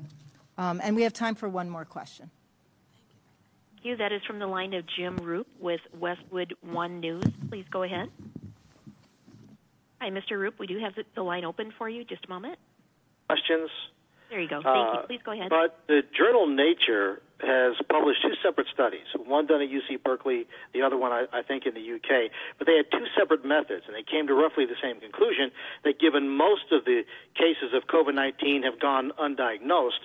[0.58, 2.30] Um, and we have time for one more question.
[3.86, 3.96] You.
[3.96, 7.22] That is from the line of Jim Roope with Westwood One News.
[7.48, 8.10] Please go ahead.
[10.00, 10.32] Hi, Mr.
[10.32, 10.58] Roope.
[10.58, 12.02] We do have the line open for you.
[12.04, 12.58] Just a moment.
[13.28, 13.70] Questions?
[14.28, 14.60] There you go.
[14.60, 15.06] Thank Uh, you.
[15.06, 15.50] Please go ahead.
[15.50, 20.82] But the journal Nature has published two separate studies, one done at UC Berkeley, the
[20.82, 22.32] other one, I, I think, in the UK.
[22.58, 25.52] But they had two separate methods, and they came to roughly the same conclusion
[25.84, 27.04] that given most of the
[27.36, 30.02] cases of COVID 19 have gone undiagnosed,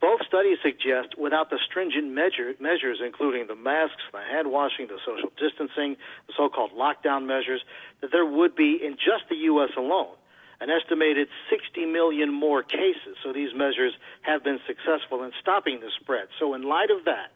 [0.00, 4.98] both studies suggest without the stringent measure, measures, including the masks, the hand washing, the
[5.04, 5.96] social distancing,
[6.26, 7.60] the so called lockdown measures,
[8.00, 9.70] that there would be, in just the U.S.
[9.76, 10.16] alone,
[10.60, 13.16] an estimated 60 million more cases.
[13.22, 13.92] So these measures
[14.22, 16.28] have been successful in stopping the spread.
[16.38, 17.32] So, in light of that,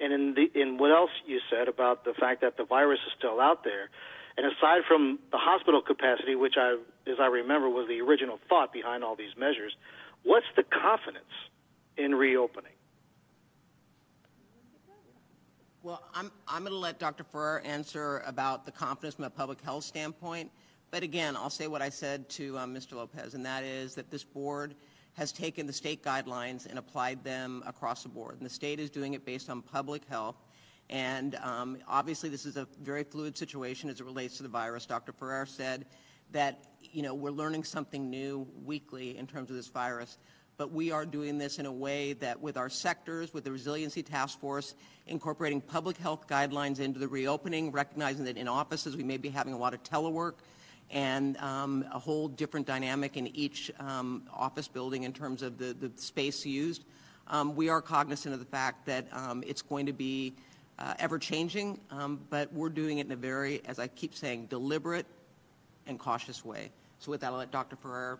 [0.00, 3.12] and in, the, in what else you said about the fact that the virus is
[3.18, 3.90] still out there,
[4.38, 6.76] and aside from the hospital capacity, which I,
[7.06, 9.76] as I remember, was the original thought behind all these measures,
[10.22, 11.28] what's the confidence
[12.00, 12.72] in reopening?
[15.82, 17.24] Well, I'm, I'm going to let Dr.
[17.24, 20.50] Ferrer answer about the confidence from a public health standpoint.
[20.90, 22.92] But again, I'll say what I said to um, Mr.
[22.92, 24.74] Lopez, and that is that this board
[25.14, 28.36] has taken the state guidelines and applied them across the board.
[28.36, 30.36] And the state is doing it based on public health.
[30.90, 34.84] And um, obviously, this is a very fluid situation as it relates to the virus.
[34.84, 35.12] Dr.
[35.12, 35.86] Ferrer said
[36.32, 40.18] that, you know, we're learning something new weekly in terms of this virus.
[40.60, 44.02] But we are doing this in a way that with our sectors, with the Resiliency
[44.02, 44.74] Task Force,
[45.06, 49.54] incorporating public health guidelines into the reopening, recognizing that in offices we may be having
[49.54, 50.34] a lot of telework
[50.90, 55.72] and um, a whole different dynamic in each um, office building in terms of the,
[55.72, 56.84] the space used.
[57.28, 60.34] Um, we are cognizant of the fact that um, it's going to be
[60.78, 64.48] uh, ever changing, um, but we're doing it in a very, as I keep saying,
[64.50, 65.06] deliberate
[65.86, 66.68] and cautious way.
[66.98, 67.76] So with that, I'll let Dr.
[67.76, 68.18] Ferrer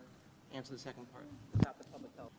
[0.55, 1.24] answer the second part
[1.55, 2.32] about the public health.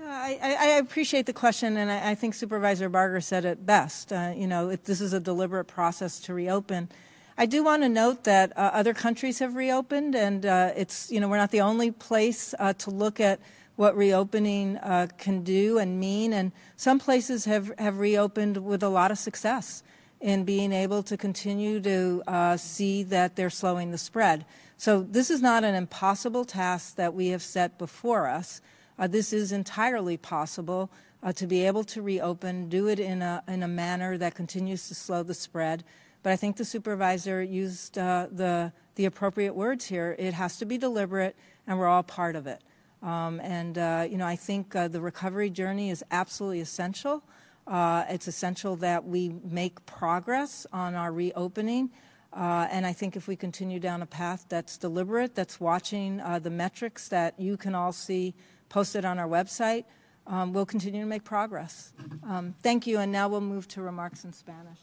[0.00, 4.12] I I appreciate the question, and I, I think Supervisor Barger said it best.
[4.12, 6.88] Uh, you know, it, this is a deliberate process to reopen.
[7.36, 11.20] I do want to note that uh, other countries have reopened, and uh, it's you
[11.20, 13.40] know we're not the only place uh, to look at
[13.76, 16.32] what reopening uh, can do and mean.
[16.32, 19.82] And some places have have reopened with a lot of success
[20.20, 24.44] in being able to continue to uh, see that they're slowing the spread.
[24.76, 28.60] So this is not an impossible task that we have set before us.
[28.98, 30.90] Uh, this is entirely possible
[31.22, 34.88] uh, to be able to reopen, do it in a, in a manner that continues
[34.88, 35.82] to slow the spread.
[36.22, 40.14] But I think the supervisor used uh, the, the appropriate words here.
[40.18, 41.36] It has to be deliberate,
[41.66, 42.62] and we're all part of it.
[43.02, 47.22] Um, and, uh, you know, I think uh, the recovery journey is absolutely essential.
[47.66, 51.90] Uh, it's essential that we make progress on our reopening.
[52.32, 56.38] Uh, and I think if we continue down a path that's deliberate, that's watching uh,
[56.38, 58.34] the metrics that you can all see
[58.74, 59.84] posted on our website,
[60.26, 61.92] um, we'll continue to make progress.
[62.28, 64.80] Um, thank you, and now we'll move to remarks in Spanish.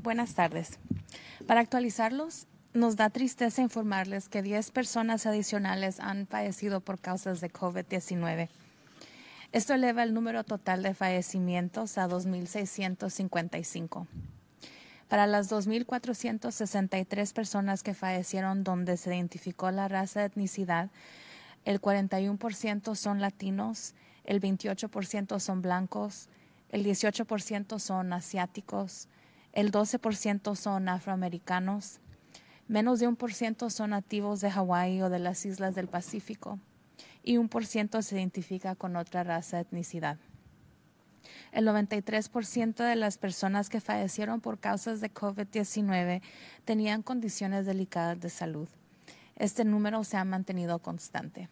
[0.00, 0.78] Buenas tardes.
[1.48, 7.50] Para actualizarlos, nos da tristeza informarles que 10 personas adicionales han fallecido por causas de
[7.50, 8.48] COVID-19.
[9.50, 14.06] Esto eleva el número total de fallecimientos a 2.655.
[15.08, 20.90] Para las 2.463 personas que fallecieron donde se identificó la raza de etnicidad,
[21.64, 23.94] el 41% son latinos,
[24.24, 26.28] el 28% son blancos,
[26.70, 29.08] el 18% son asiáticos,
[29.52, 32.00] el 12% son afroamericanos,
[32.66, 36.58] menos de un por ciento son nativos de Hawái o de las islas del Pacífico
[37.22, 40.18] y un por ciento se identifica con otra raza etnicidad.
[41.54, 46.20] El 93% de las personas que fallecieron por causas de COVID-19
[46.64, 48.68] tenían condiciones delicadas de salud.
[49.36, 51.48] Este número se ha mantenido constante.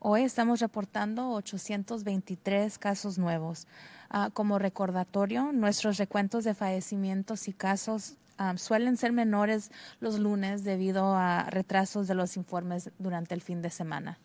[0.00, 3.66] Hoy estamos reportando 823 casos nuevos.
[4.12, 10.62] Uh, como recordatorio, nuestros recuentos de fallecimientos y casos um, suelen ser menores los lunes
[10.62, 14.18] debido a retrasos de los informes durante el fin de semana.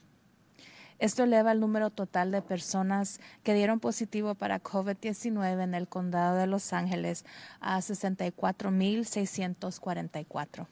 [0.99, 6.37] Esto eleva el número total de personas que dieron positivo para COVID-19 en el condado
[6.37, 7.23] de Los Ángeles
[7.59, 10.65] a 64.644.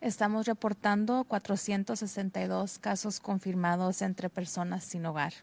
[0.00, 5.34] Estamos reportando 462 casos confirmados entre personas sin hogar.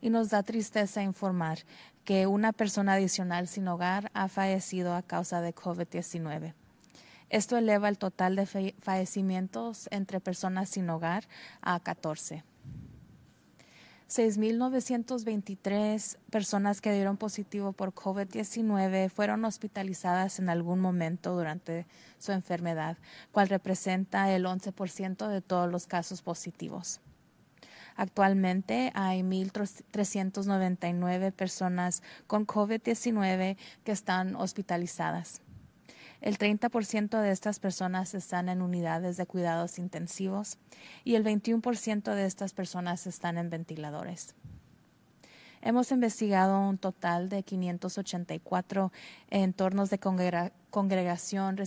[0.00, 1.58] Y nos da tristeza informar
[2.04, 6.54] que una persona adicional sin hogar ha fallecido a causa de COVID-19.
[7.30, 11.24] Esto eleva el total de fallecimientos entre personas sin hogar
[11.62, 12.42] a 14.
[14.08, 21.86] 6.923 personas que dieron positivo por COVID-19 fueron hospitalizadas en algún momento durante
[22.18, 22.98] su enfermedad,
[23.30, 27.00] cual representa el 11% de todos los casos positivos.
[27.94, 35.40] Actualmente hay 1.399 personas con COVID-19 que están hospitalizadas.
[36.20, 40.58] El 30% de estas personas están en unidades de cuidados intensivos
[41.02, 44.34] y el 21% de estas personas están en ventiladores.
[45.62, 48.92] Hemos investigado un total de 584
[49.28, 49.98] entornos de
[50.70, 51.58] congregación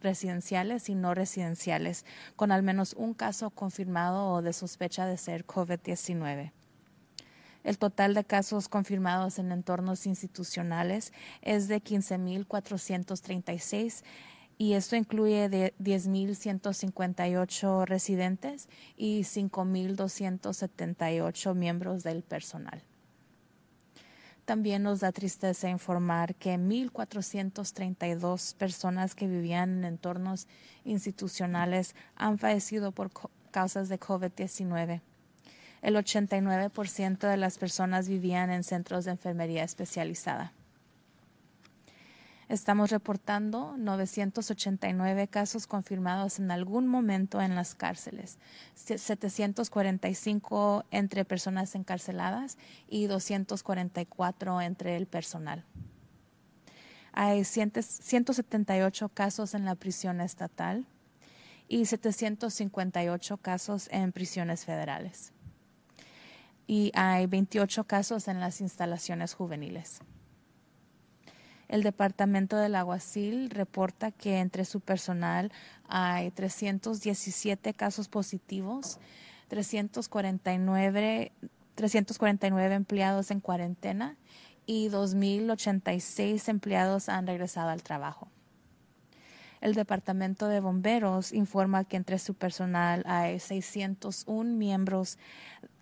[0.00, 5.46] residenciales y no residenciales, con al menos un caso confirmado o de sospecha de ser
[5.46, 6.52] COVID-19.
[7.64, 14.02] El total de casos confirmados en entornos institucionales es de 15.436
[14.58, 22.82] y esto incluye de 10.158 residentes y 5.278 miembros del personal.
[24.44, 30.48] También nos da tristeza informar que 1.432 personas que vivían en entornos
[30.84, 33.12] institucionales han fallecido por
[33.52, 35.00] causas de COVID-19
[35.82, 40.52] el 89% de las personas vivían en centros de enfermería especializada.
[42.48, 48.38] Estamos reportando 989 casos confirmados en algún momento en las cárceles,
[48.74, 52.58] 745 entre personas encarceladas
[52.88, 55.64] y 244 entre el personal.
[57.12, 60.84] Hay 178 casos en la prisión estatal
[61.68, 65.31] y 758 casos en prisiones federales
[66.66, 70.00] y hay 28 casos en las instalaciones juveniles.
[71.68, 75.50] El Departamento del Aguacil reporta que entre su personal
[75.88, 78.98] hay 317 casos positivos,
[79.48, 81.32] 349,
[81.74, 84.16] 349 empleados en cuarentena
[84.66, 88.28] y 2.086 empleados han regresado al trabajo.
[89.62, 95.18] El Departamento de Bomberos informa que entre su personal hay 601 miembros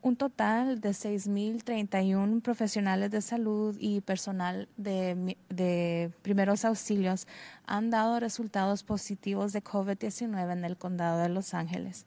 [0.04, 7.26] Un total de 6.031 profesionales de salud y personal de, primeros auxilios
[7.66, 12.04] han dado resultados positivos de COVID-19 en el condado de Los Ángeles.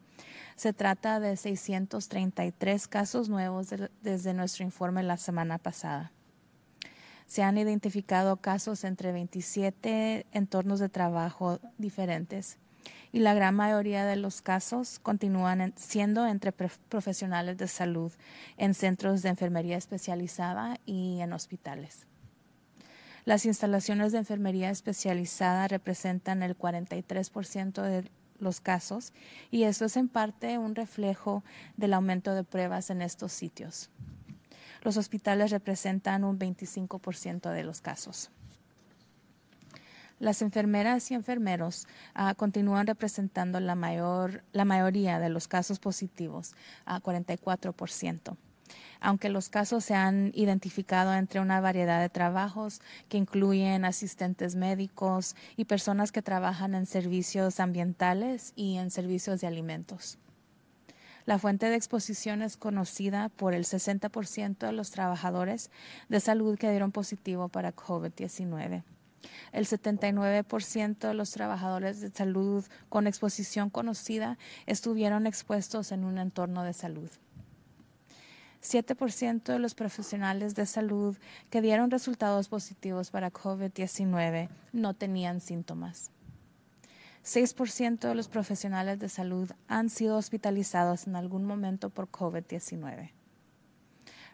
[0.54, 3.66] Se trata de 633 casos nuevos
[4.00, 6.12] desde nuestro informe la semana pasada.
[7.26, 12.58] Se han identificado casos entre 27 entornos de trabajo diferentes
[13.12, 18.12] y la gran mayoría de los casos continúan siendo entre profesionales de salud
[18.56, 22.06] en centros de enfermería especializada y en hospitales.
[23.24, 29.12] Las instalaciones de enfermería especializada representan el 43% de los casos
[29.50, 31.44] y eso es en parte un reflejo
[31.76, 33.90] del aumento de pruebas en estos sitios.
[34.82, 38.30] Los hospitales representan un 25% de los casos.
[40.20, 46.54] Las enfermeras y enfermeros ah, continúan representando la, mayor, la mayoría de los casos positivos,
[46.86, 48.36] a 44%.
[49.00, 55.36] Aunque los casos se han identificado entre una variedad de trabajos que incluyen asistentes médicos
[55.56, 60.18] y personas que trabajan en servicios ambientales y en servicios de alimentos.
[61.26, 65.70] La fuente de exposición es conocida por el 60% de los trabajadores
[66.08, 68.82] de salud que dieron positivo para COVID-19.
[69.52, 76.62] El 79% de los trabajadores de salud con exposición conocida estuvieron expuestos en un entorno
[76.62, 77.10] de salud.
[78.62, 81.16] 7% de los profesionales de salud
[81.50, 86.10] que dieron resultados positivos para COVID-19 no tenían síntomas.
[87.24, 93.10] 6% de los profesionales de salud han sido hospitalizados en algún momento por COVID-19.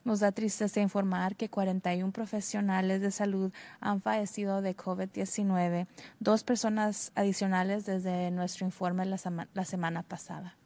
[0.04, 5.86] Nos da tristeza informar que 41 profesionales de salud han fallecido de COVID-19,
[6.20, 10.56] dos personas adicionales desde nuestro informe la, semana pasada.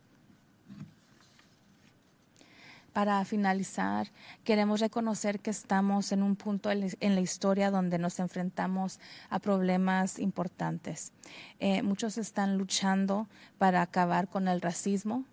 [2.93, 4.11] Para finalizar,
[4.43, 8.99] queremos reconocer que estamos en un punto en la historia donde nos enfrentamos
[9.31, 11.13] a problemas importantes.
[11.61, 15.25] Eh, muchos están luchando para acabar con el racismo,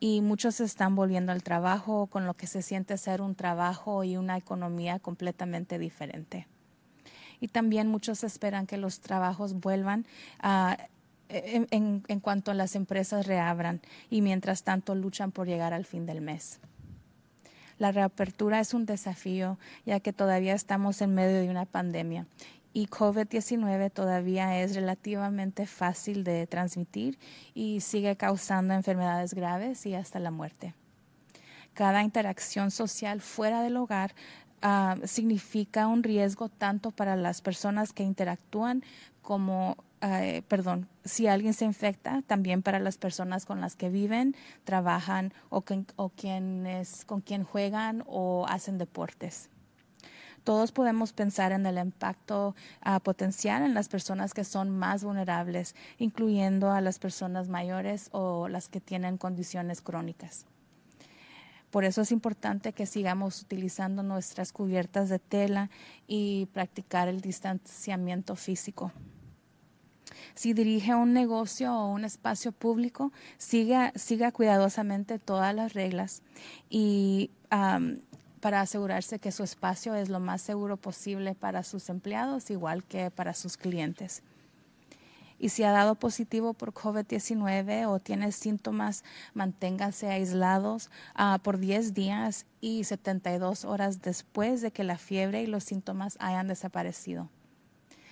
[0.00, 4.16] y muchos están volviendo al trabajo con lo que se siente ser un trabajo y
[4.16, 6.46] una economía completamente diferente.
[7.40, 10.06] Y también muchos esperan que los trabajos vuelvan
[10.40, 10.76] a
[11.28, 13.80] en, cuanto las empresas reabran
[14.10, 16.60] y mientras tanto luchan por llegar al fin del mes.
[17.78, 22.26] La reapertura es un desafío ya que todavía estamos en medio de una pandemia
[22.74, 27.18] y COVID-19 todavía es relativamente fácil de transmitir
[27.54, 30.74] y sigue causando enfermedades graves y hasta la muerte.
[31.72, 34.14] Cada interacción social fuera del hogar
[34.62, 38.82] uh, significa un riesgo tanto para las personas que interactúan
[39.22, 44.36] como eh, perdón, si alguien se infecta, también para las personas con las que viven,
[44.64, 45.64] trabajan o,
[45.96, 49.48] o quienes, con quien juegan o hacen deportes.
[50.44, 55.74] Todos podemos pensar en el impacto uh, potencial en las personas que son más vulnerables,
[55.98, 60.44] incluyendo a las personas mayores o las que tienen condiciones crónicas.
[61.70, 65.70] Por eso es importante que sigamos utilizando nuestras cubiertas de tela
[66.06, 68.92] y practicar el distanciamiento físico.
[70.34, 76.22] Si dirige un negocio o un espacio público, siga, siga cuidadosamente todas las reglas
[76.70, 77.30] y
[78.44, 83.10] para asegurarse que su espacio es lo más seguro posible para sus empleados, igual que
[83.10, 84.22] para sus clientes.
[85.38, 91.94] Y si ha dado positivo por COVID-19 o tiene síntomas, manténgase aislados uh, por 10
[91.94, 97.30] días y 72 horas después de que la fiebre y los síntomas hayan desaparecido.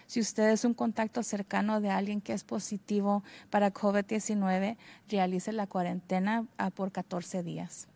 [0.06, 4.78] Si usted es un contacto cercano de alguien que es positivo para COVID-19,
[5.10, 7.91] realice la cuarentena ah, por 14 días.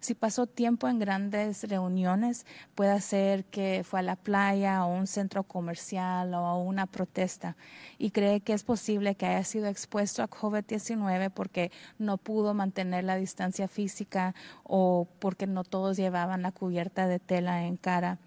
[0.00, 5.06] Si pasó tiempo en grandes reuniones, puede ser que fue a la playa o un
[5.06, 7.56] centro comercial o a una protesta
[7.98, 13.04] y cree que es posible que haya sido expuesto a COVID-19 porque no pudo mantener
[13.04, 18.18] la distancia física o porque no todos llevaban la cubierta de tela en cara.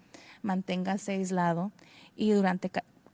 [0.42, 1.72] Manténgase aislado
[2.14, 2.70] y durante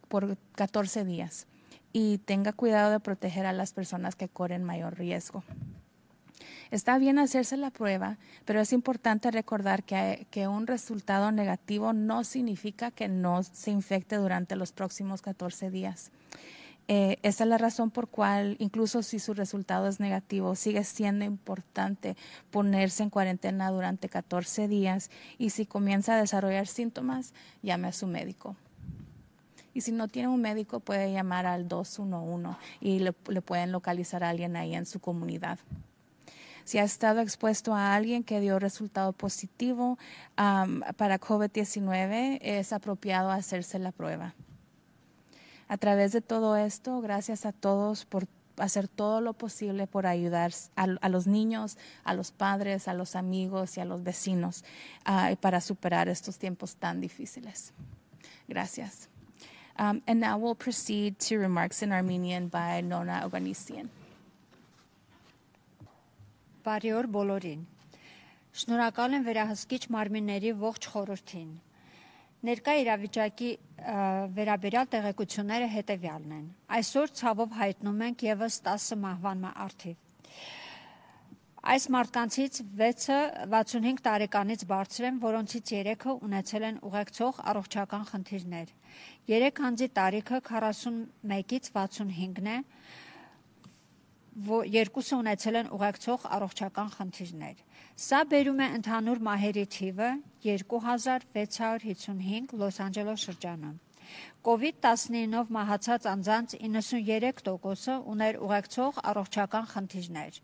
[0.09, 1.47] por 14 días
[1.93, 5.43] y tenga cuidado de proteger a las personas que corren mayor riesgo.
[6.73, 8.17] Está bien hacerse la prueba,
[8.47, 14.17] pero es importante recordar que, que, un resultado negativo no significa que no se infecte
[14.17, 16.11] durante los próximos 14 días.
[16.89, 21.27] Eh, esa es la razón por cual, incluso si su resultado es negativo, sigue siendo
[21.27, 22.17] importante
[22.51, 28.07] ponerse en cuarentena durante 14 días y si comienza a desarrollar síntomas, llame a su
[28.07, 28.57] médico.
[29.75, 34.31] Y si no tiene un médico, puede llamar al 211 y le, pueden localizar a
[34.31, 35.59] alguien ahí en su comunidad.
[36.65, 39.99] Si ha estado expuesto a alguien que dio resultado positivo
[40.35, 44.35] para COVID-19, es apropiado hacerse la prueba.
[45.69, 48.27] A través de todo esto, gracias a todos por
[48.59, 53.77] hacer todo lo posible por ayudar a, los niños, a los padres, a los amigos
[53.77, 54.65] y a los vecinos
[55.05, 57.73] ah, para superar estos tiempos tan difíciles.
[58.49, 59.09] Gracias.
[59.79, 63.89] Um, and now we'll proceed to remarks in Armenian by Nona Oganisian.
[66.63, 67.63] Բարի օր բոլորին։
[68.63, 71.51] Շնորհակալ եմ վերահսկիչ մարմինների ողջ խորհրդին։
[72.47, 73.51] Ներկա իրավիճակի
[74.37, 76.47] վերաբերյալ տեղեկությունները հետևյալն են։
[76.79, 79.97] Այսօր ցավով հայտնում ենք եւս 10 մահվան արդիվ։
[81.73, 83.19] Այս մարդկանցից 6-ը
[83.51, 88.73] 65 տարեկանից բարձր են, որոնցից 3-ը ունեցել են ուղեկցող առողջական խնդիրներ։
[89.31, 92.57] 3 անձի տարիքը 41-ից 65-ն է,
[94.33, 97.57] երկուսը ունեցել են ուղեկցող առողջական խնդիրներ։
[98.07, 100.11] Սա բերում է ընդհանուր մահերի թիվը
[100.47, 103.77] 2655 Լոս Անջելես շրջանում։
[104.49, 110.41] COVID-19-ով մահացած անձանց 93%-ը ուներ ուղեկցող առողջական խնդիրներ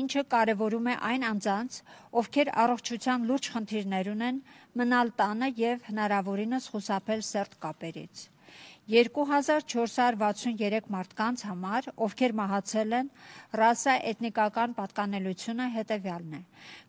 [0.00, 1.76] ինչը կարևորում է այն անձանց,
[2.20, 4.40] ովքեր առողջության լուրջ խնդիրներ ունեն,
[4.80, 8.24] մնալ տանը եւ հնարավորինս խուսափել սերտ կապերից։
[8.84, 13.06] 2463 մարդկանց համար, ովքեր մահացել են,
[13.56, 16.42] ռասա էթնիկական պատկանելությունը հետևյալն է.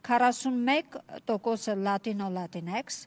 [0.08, 2.98] 41%-ը լատինո լատինեքս,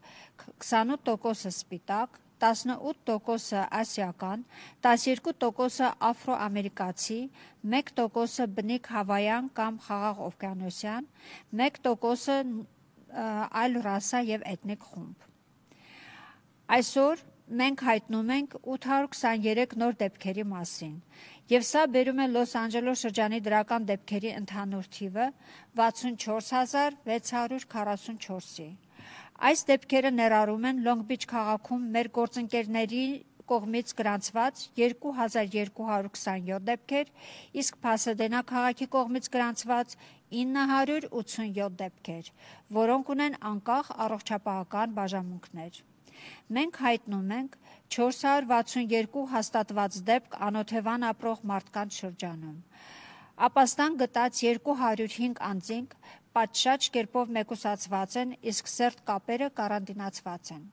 [0.40, 4.48] 28%-ը սպիտակ, 18%-ը ասիական,
[4.88, 7.20] 12%-ը աֆրոամերիկացի,
[7.68, 11.12] 1%-ը բնիկ հավայան կամ խաղաղ օվկիանոսյան,
[11.68, 12.36] 1%-ը
[13.62, 15.26] այլ ռասա եւ էթնիկ խումբ։
[16.78, 20.96] Այսօր մենք հայտնում ենք 823 նոր դեպքերի մասին
[21.48, 25.28] Եվ սա բերում է Լոս Անջելոս շրջանի դրական դեպքերի ընդհանուր թիվը
[25.80, 28.66] 64644-ի։
[29.48, 33.00] Այս դեպքերը ներառում են Long Beach քաղաքում մեր գործընկերների
[33.48, 37.06] կողմից գրանցված 2227 դեպքեր,
[37.64, 39.96] իսկ Փասադենա քաղաքի կողմից գրանցված
[40.36, 42.24] 987 դեպքեր,
[42.84, 45.72] որոնք ունեն անկախ առողջապահական բաժանմունքներ։
[46.58, 47.58] Մենք հայտնում ենք
[47.96, 52.56] 462 հաստատված դեպք անօթևան ապրող մարդկանց շրջանում։
[53.48, 55.94] Ապաստան գտած 205 անձինք
[56.38, 60.64] պատշաճ կերպով մեկուսացված են, իսկ սերտ կապերը կարանտինացված են։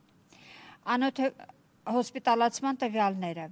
[0.96, 1.46] Անօթև
[1.96, 3.46] հոսպիտալացման տվյալները.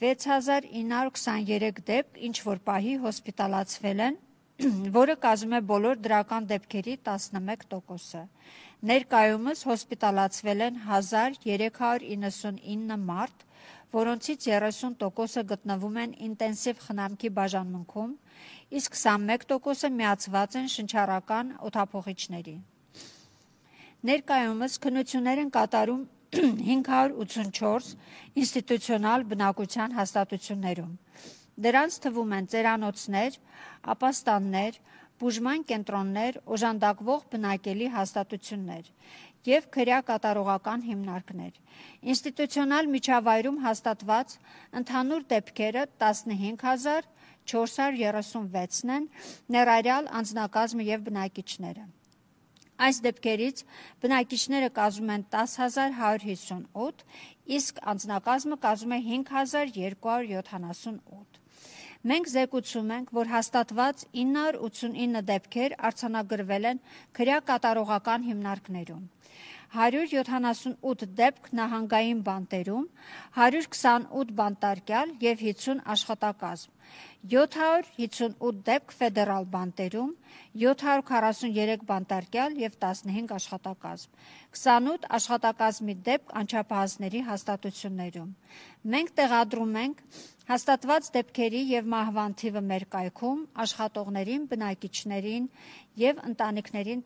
[0.00, 4.16] 6923 դեպք ինչ որ պահի հոսպիտալացվել են,
[4.60, 8.20] որը կազմում է բոլոր դրական դեպքերի 11%-ը։
[8.90, 13.38] Ներկայումս հոսպիտալացվել են 1399 մարդ,
[13.96, 18.12] որոնցից 30%-ը գտնվում են ինտենսիվ խնամքի բաժանմունքում,
[18.80, 22.56] իսկ 21%-ը միացված են շնչառական օթափողիչների։
[24.10, 26.02] Ներկայումս քննություններ են կատարում
[26.68, 27.96] 584
[28.44, 30.92] ինստիտուցիոնալ բնակության հաստատություններում։
[31.60, 33.36] Դրանց թվում են ծերանոցներ,
[33.94, 34.78] ապաստաններ,
[35.20, 38.84] բուժման կենտրոններ, օժանդակվող բնակելի հաստատություններ
[39.48, 41.54] եւ քրյա կատարողական հիմնարկներ։
[42.12, 44.28] Ինստիտուցիոնալ միջավայրում հաստատված
[44.80, 49.04] ընդհանուր դեպքերը 15436-ն են,
[49.56, 51.84] ներառյալ անձնակազմը եւ բնակիչները։
[52.80, 53.58] Այս դեպքերից
[54.04, 57.04] բնակիչները կազմում են 10158,
[57.60, 61.39] իսկ անձնակազմը կազմում է 5278։
[62.00, 66.78] Մենք զեկուցում ենք, որ հաստատված 989 դեպքեր արձանագրվել են
[67.18, 69.02] քրյա կատարողական հիմնարկներում։
[69.74, 72.86] 178 դեպք նահանգային բանտերում,
[73.36, 76.72] 128 բանտարկյալ եւ 50 աշխատակազմ։
[77.30, 80.12] 758 դեպք ֆեդերալ բանտերում,
[80.64, 84.20] 743 բանտարկյալ եւ 15 աշխատակազմ։
[84.56, 88.30] 28 աշխատակազմի դեպք անչափահասների հաստատություններում։
[88.94, 90.00] Մենք տեղադրում ենք
[90.50, 95.44] հաստատված դեպքերի եւ մահվան թիվը մեր կայքում աշխատողներին, բնակիչներին
[96.00, 97.04] եւ ընտանիքներին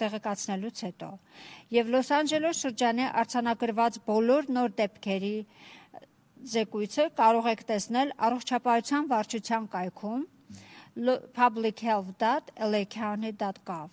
[0.00, 1.10] տեղեկացնելուց հետո։
[1.76, 5.36] Եվ Լոս Անջելես շրջանի արձանագրված բոլոր նոր դեպքերի
[6.50, 10.22] զեկույցը կարող եք տեսնել առողջապահության վարչության կայքում
[11.38, 13.88] publichealth.lacounty.gov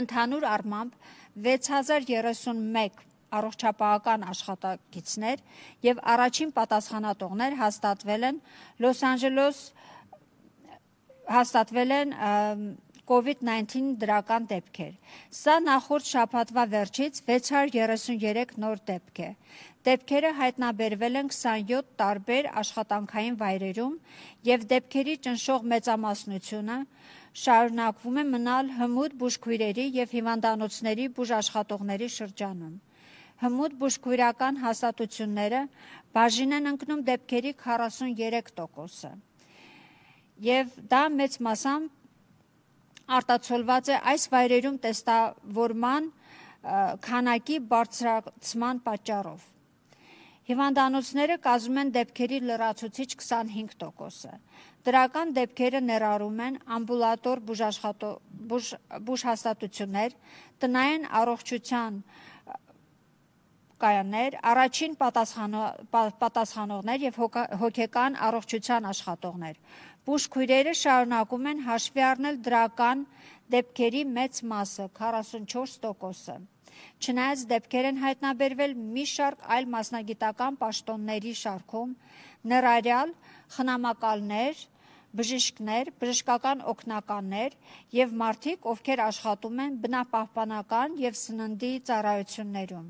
[0.00, 0.92] Ընդհանուր առմամբ
[1.44, 5.42] 6031 առողջապահական աշխատակիցներ
[5.86, 8.38] եւ առաջին պատասխանատողներ հաստատվել են
[8.84, 9.64] Լոս Անջելոս
[11.30, 12.14] հաստատվել են
[13.10, 14.90] COVID-19 դրական դեպքեր։
[15.34, 19.30] Սա նախորդ շաբաթվա վերջից 633 նոր դեպք է։
[19.88, 23.96] Դեպքերը հայտնաբերվել են 27 տարբեր աշխատանքային վայրերում
[24.50, 26.78] եւ դեպքերի ճնշող մեծամասնությունը
[27.44, 32.78] շարունակվում է մնալ հմուտ բուժքույրերի եւ հիվանդանոցների բուժաշխատողների շրջանում
[33.40, 35.60] հմուտ բուժքույրական հաստատությունները
[36.16, 39.12] բաժին են ընկնում դեպքերի 43%-ը։
[40.44, 46.10] Եվ դա մեծ մասամբ արտացոլված է այս վայրերում տեստավորման
[47.06, 49.48] քանակի բարձրացման պատճառով։
[50.50, 54.32] Հիվանդանոցները կազմում են դեպքերի լրացուցիչ 25%-ը։
[54.88, 60.16] Դրական դեպքերը ներառում են ամբուլատոր բուժհաստատություններ,
[60.64, 62.00] տնային առողջության
[63.80, 67.20] կայաններ, առաջին պատասխանողներ եւ
[67.62, 69.60] հոգեկան առողջության աշխատողներ։
[70.08, 73.02] Բուժքույրերը շարունակում են հաշվի առնել դրական
[73.54, 76.36] դեպքերի մեծ մասը, 44%-ը։
[77.00, 81.90] Չնայած դեպքեր են հայտնաբերվել մի շարք այլ մասնագիտական պաշտոնների շարքում,
[82.52, 83.12] ներառյալ
[83.56, 84.62] խնամակալներ,
[85.20, 87.58] բժիշկներ, բժշկական օգնականներ
[87.98, 92.88] եւ մարդիկ, ովքեր աշխատում են բնապահպանական եւ սննդի ծառայություններում։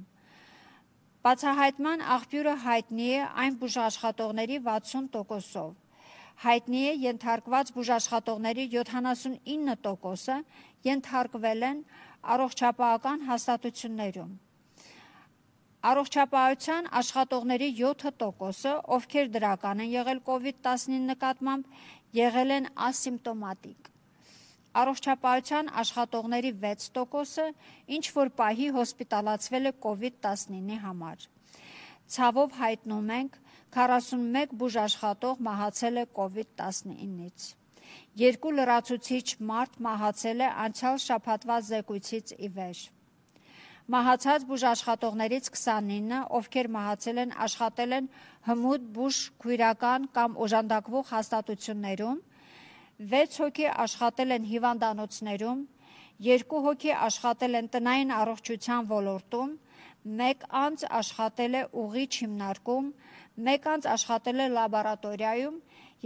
[1.21, 5.73] Բացահայտման աղբյուրը հայտնի է այն բուժաշխատողների 60%-ով։
[6.45, 10.37] Հայտնի է ենթարկված բուժաշխատողների 79%-ը
[10.89, 11.83] ենթարկվել են
[12.37, 14.33] առողջապահական հաստատություններում։
[15.93, 21.81] Առողջապահության աշխատողների 7%-ը, ովքեր դրական են եղել COVID-19 նկատմամբ,
[22.25, 23.93] եղել են ասիմպտոմատիկ։
[24.79, 27.47] Առողջապահության աշխատողների 6%-ը
[27.97, 31.25] ինչ որ պահի հոսպիտալացվել է COVID-19-ի համար։
[32.15, 33.41] Ցավով հայտնում ենք
[33.79, 37.49] 41 բուժաշխատող մահացել է COVID-19-ից։
[38.23, 42.81] Երկու լրացուցիչ մարդ մահացել է անցյալ շաբաթվա զեկույցից ի վեր։
[43.91, 48.11] Մահացած բուժաշխատողներից 29-ը, ովքեր մահացել են, աշխատել են
[48.47, 52.21] հմուտ բուժ քույրական կամ օժանդակվող հաստատություններում,
[53.01, 55.61] 6 հոգի աշխատել են հիվանդանոցներում,
[56.27, 59.55] 2 հոգի աշխատել են տնային առողջության ոլորտում,
[60.25, 62.93] 1 անձ աշխատել է ուղիչ հիմնարկում,
[63.55, 65.57] 1 անձ աշխատել է լաբորատորիայում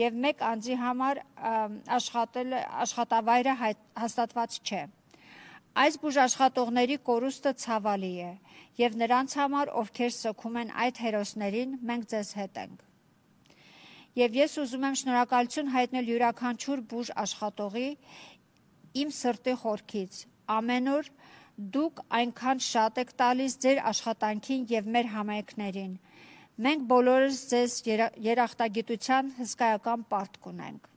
[0.05, 1.23] եւ մեկ անձի համար
[1.99, 4.83] աշխատել աշխատավայրը հաստատված չէ։
[5.75, 8.33] Այս բուժաշխատողների կորուստը ցավալի է
[8.87, 12.94] եւ նրանց համար, ովքեր սոքում են այդ հերոսներին, մենք ձեզ հետ ենք։
[14.15, 17.87] Եվ ես ուզում եմ շնորհակալություն հայտնել յուրաքանչյուր բուժ աշխատողի
[19.03, 20.19] իմ սրտի խորքից։
[20.55, 21.09] Ամեն օր
[21.75, 25.93] դուք այնքան շատ եք տալիս ձեր աշխատանքին եւ մեր համայնքներին։
[26.65, 27.77] Մենք բոլորս ձեզ
[28.29, 30.89] երախտագիտության հսկայական պարտք ունենք։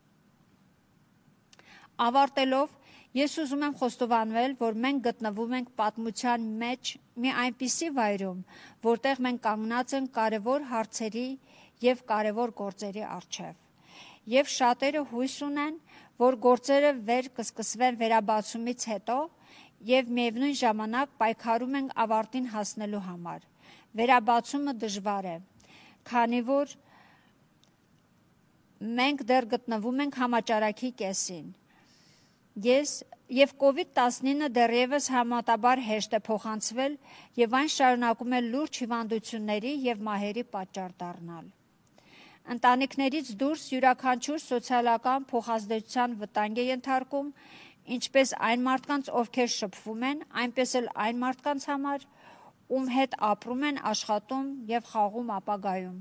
[2.07, 2.73] Ավարտելով,
[3.17, 6.91] ես ուզում եմ խոստովանվել, որ մենք գտնվում ենք պատմության մեջ
[7.23, 8.43] մի այնպիսի վայրում,
[8.85, 11.29] որտեղ մենք կանգնած ենք կարևոր հարցերի
[11.83, 13.59] եւ կարևոր գործերի առջև։
[14.37, 15.75] Եվ շատերը հույս ունեն,
[16.21, 19.19] որ գործերը վեր կսկսվեն վերաբացումից հետո
[19.91, 23.45] եւ միևնույն ժամանակ պայքարում ենք ավարտին հասնելու համար
[23.97, 25.37] վերաբացումը դժվար է,
[26.07, 26.73] քանի որ
[28.99, 31.47] մենք դեռ գտնվում ենք համաճարակի կեսին։
[32.67, 32.93] Ես
[33.37, 36.97] եւ COVID-19 դեռևս համատաբար հեշտ է փոխանցվել
[37.41, 41.45] եւ այն շարունակում է լուրջ հիվանդությունների եւ մահերի պատճառ դառնալ։
[42.47, 47.31] Ընտանիքներից դուրս յուրաքանչյուր սոցիալական փոխազդեցության վտանգ է ենթարկում,
[47.97, 52.05] ինչպես այն մարդկանց, ովքեր շփվում են, այնպես էլ այն մարդկանց համար,
[52.77, 55.99] ում հետ ապրում են, աշխատում եւ խաղում ապագայում։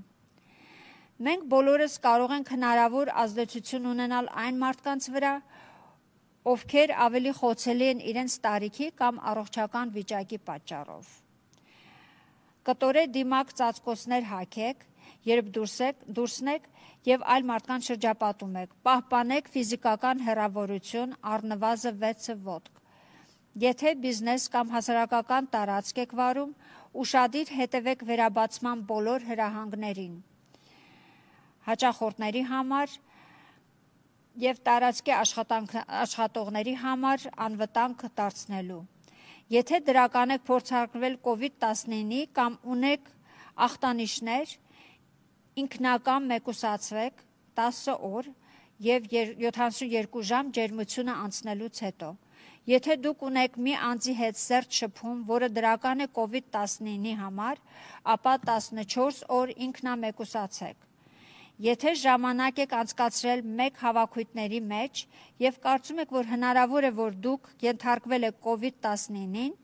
[1.26, 5.34] Մենք բոլորս կարող ենք հնարավոր ազդեցություն ունենալ այն մարդկանց վրա,
[6.46, 11.14] ովքեր ավելի խոցելի են իրենց տարիքի կամ առողջական վիճակի պատճառով։
[12.66, 14.84] Կտորե դիմակ ծածկոցներ հագեք,
[15.26, 16.68] երբ դուրս եք, դուրսնեք
[17.06, 22.82] եւ այլ մարդկանց շրջապատում եք։ Պահպանեք ֆիզիկական հեռավորություն առնվազն 6 ոտք։
[23.56, 26.50] Եթե բիզնես կամ հասարակական տարածք եք վարում,
[27.02, 30.16] ուշադիր հետևեք վերաբացման բոլոր հրահանգներին։
[31.66, 32.98] Հաճախորդների համար
[34.42, 38.82] եւ տարածքի աշխատողների համար անվտանգ դարձնելու։
[39.56, 43.10] Եթե դրական եք փորձարկվել COVID-19-ի կամ ունեք
[43.66, 44.54] ախտանիշներ,
[45.56, 47.20] ինքնական մեկուսացվեք
[47.58, 48.26] 10 օր
[48.86, 52.10] եւ 72 ժամ ջերմությունը անցնելուց հետո։
[52.66, 57.60] Եթե դուք ունեք մի անձի հետ սերտ շփում, որը դրական է COVID-19-ի համար,
[58.16, 60.86] ապա 14 օր ինքնամեկուսացեք։
[61.66, 65.04] Եթե ժամանակ եք անցկացրել մեկ հավաքույտների մեջ
[65.46, 69.54] եւ կարծում եք, որ հնարավոր է, որ դուք ենթարկվել եք COVID-19-ին,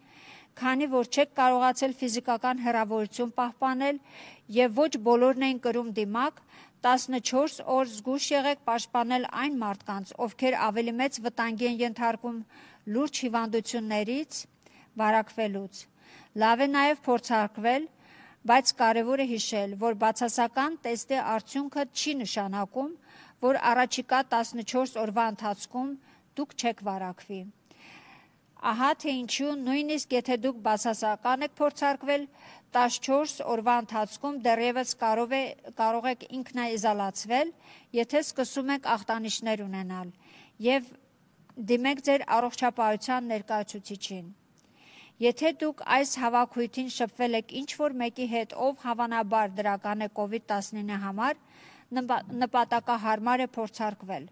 [0.61, 4.01] քանի որ չեք կարողացել ֆիզիկական հեռավորություն պահպանել
[4.57, 6.43] եւ ոչ բոլորն էին կրում դիմակ,
[6.83, 12.39] 14 օր զգուշ եղեք պաշտպանել այն մարդկանց, ովքեր ավելի մեծ վտանգի են ենթարկվում
[12.97, 14.41] լուրջ հիվանդություններից
[15.03, 15.83] վարակվելուց։
[16.43, 17.87] Լավ է նաև փորձարկվել,
[18.51, 22.93] բայց կարևոր է հիշել, որ բացասական տեստի արդյունքը չի նշանակում,
[23.47, 25.93] որ առաջիկա 14 օրվա ընթացքում
[26.39, 27.41] դուք չեք վարակվի։
[28.63, 32.27] Ահա թե ինչու նույնիսկ եթե դուք բացասական եք փորձարկվել,
[32.77, 35.41] 14 օրվա ընթացքում դեռևս կարող է
[35.81, 37.49] կարող եք ինքնաիզոլացվել,
[37.99, 40.13] եթե սկսում եք ախտանիշներ ունենալ
[40.67, 40.87] եւ
[41.73, 44.31] դիմեք ձեր առողջապահության ներկայացուցիչին։
[45.23, 51.03] Եթե դուք այս հավաքույթին շփվել եք ինչ որ մեկի հետ, ով հավանաբար դրական է COVID-19
[51.03, 51.43] համար,
[51.93, 54.31] նպատակահարմար է փորձարկվել։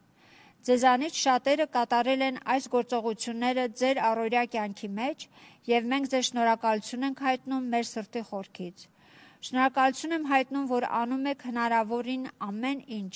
[0.61, 5.23] Ձեզանից շատերը կատարել են այս գործողությունները ձեր առօրյա կյանքի մեջ
[5.71, 8.85] եւ մենք ձեզ շնորհակալություն ենք հայտնում մեր սրտի խորքից։
[9.41, 13.13] Շնորհակալություն եմ հայտնում, որ անում եք հնարավորին ամեն ինչ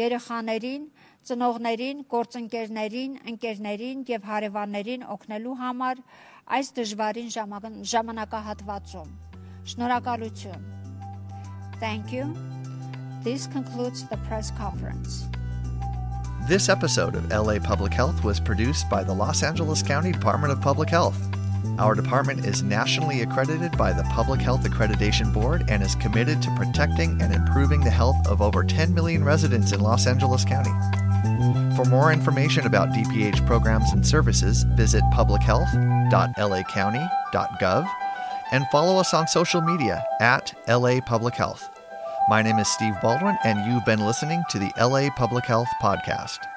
[0.00, 0.88] երեխաներին,
[1.28, 6.02] ծնողներին, գործընկերներին, ընկերներին եւ հարևաններին օգնելու համար
[6.56, 7.32] այս դժվարին
[7.92, 9.14] ժամանակահատվածում։
[9.76, 10.68] Շնորհակալություն։
[11.76, 12.32] Thank you.
[13.20, 15.26] This concludes the press conference.
[16.46, 20.60] This episode of LA Public Health was produced by the Los Angeles County Department of
[20.60, 21.20] Public Health.
[21.80, 26.54] Our department is nationally accredited by the Public Health Accreditation Board and is committed to
[26.54, 30.70] protecting and improving the health of over 10 million residents in Los Angeles County.
[31.74, 37.88] For more information about DPH programs and services, visit publichealth.lacounty.gov
[38.52, 41.75] and follow us on social media at LA Public Health.
[42.28, 46.55] My name is Steve Baldwin, and you've been listening to the LA Public Health Podcast.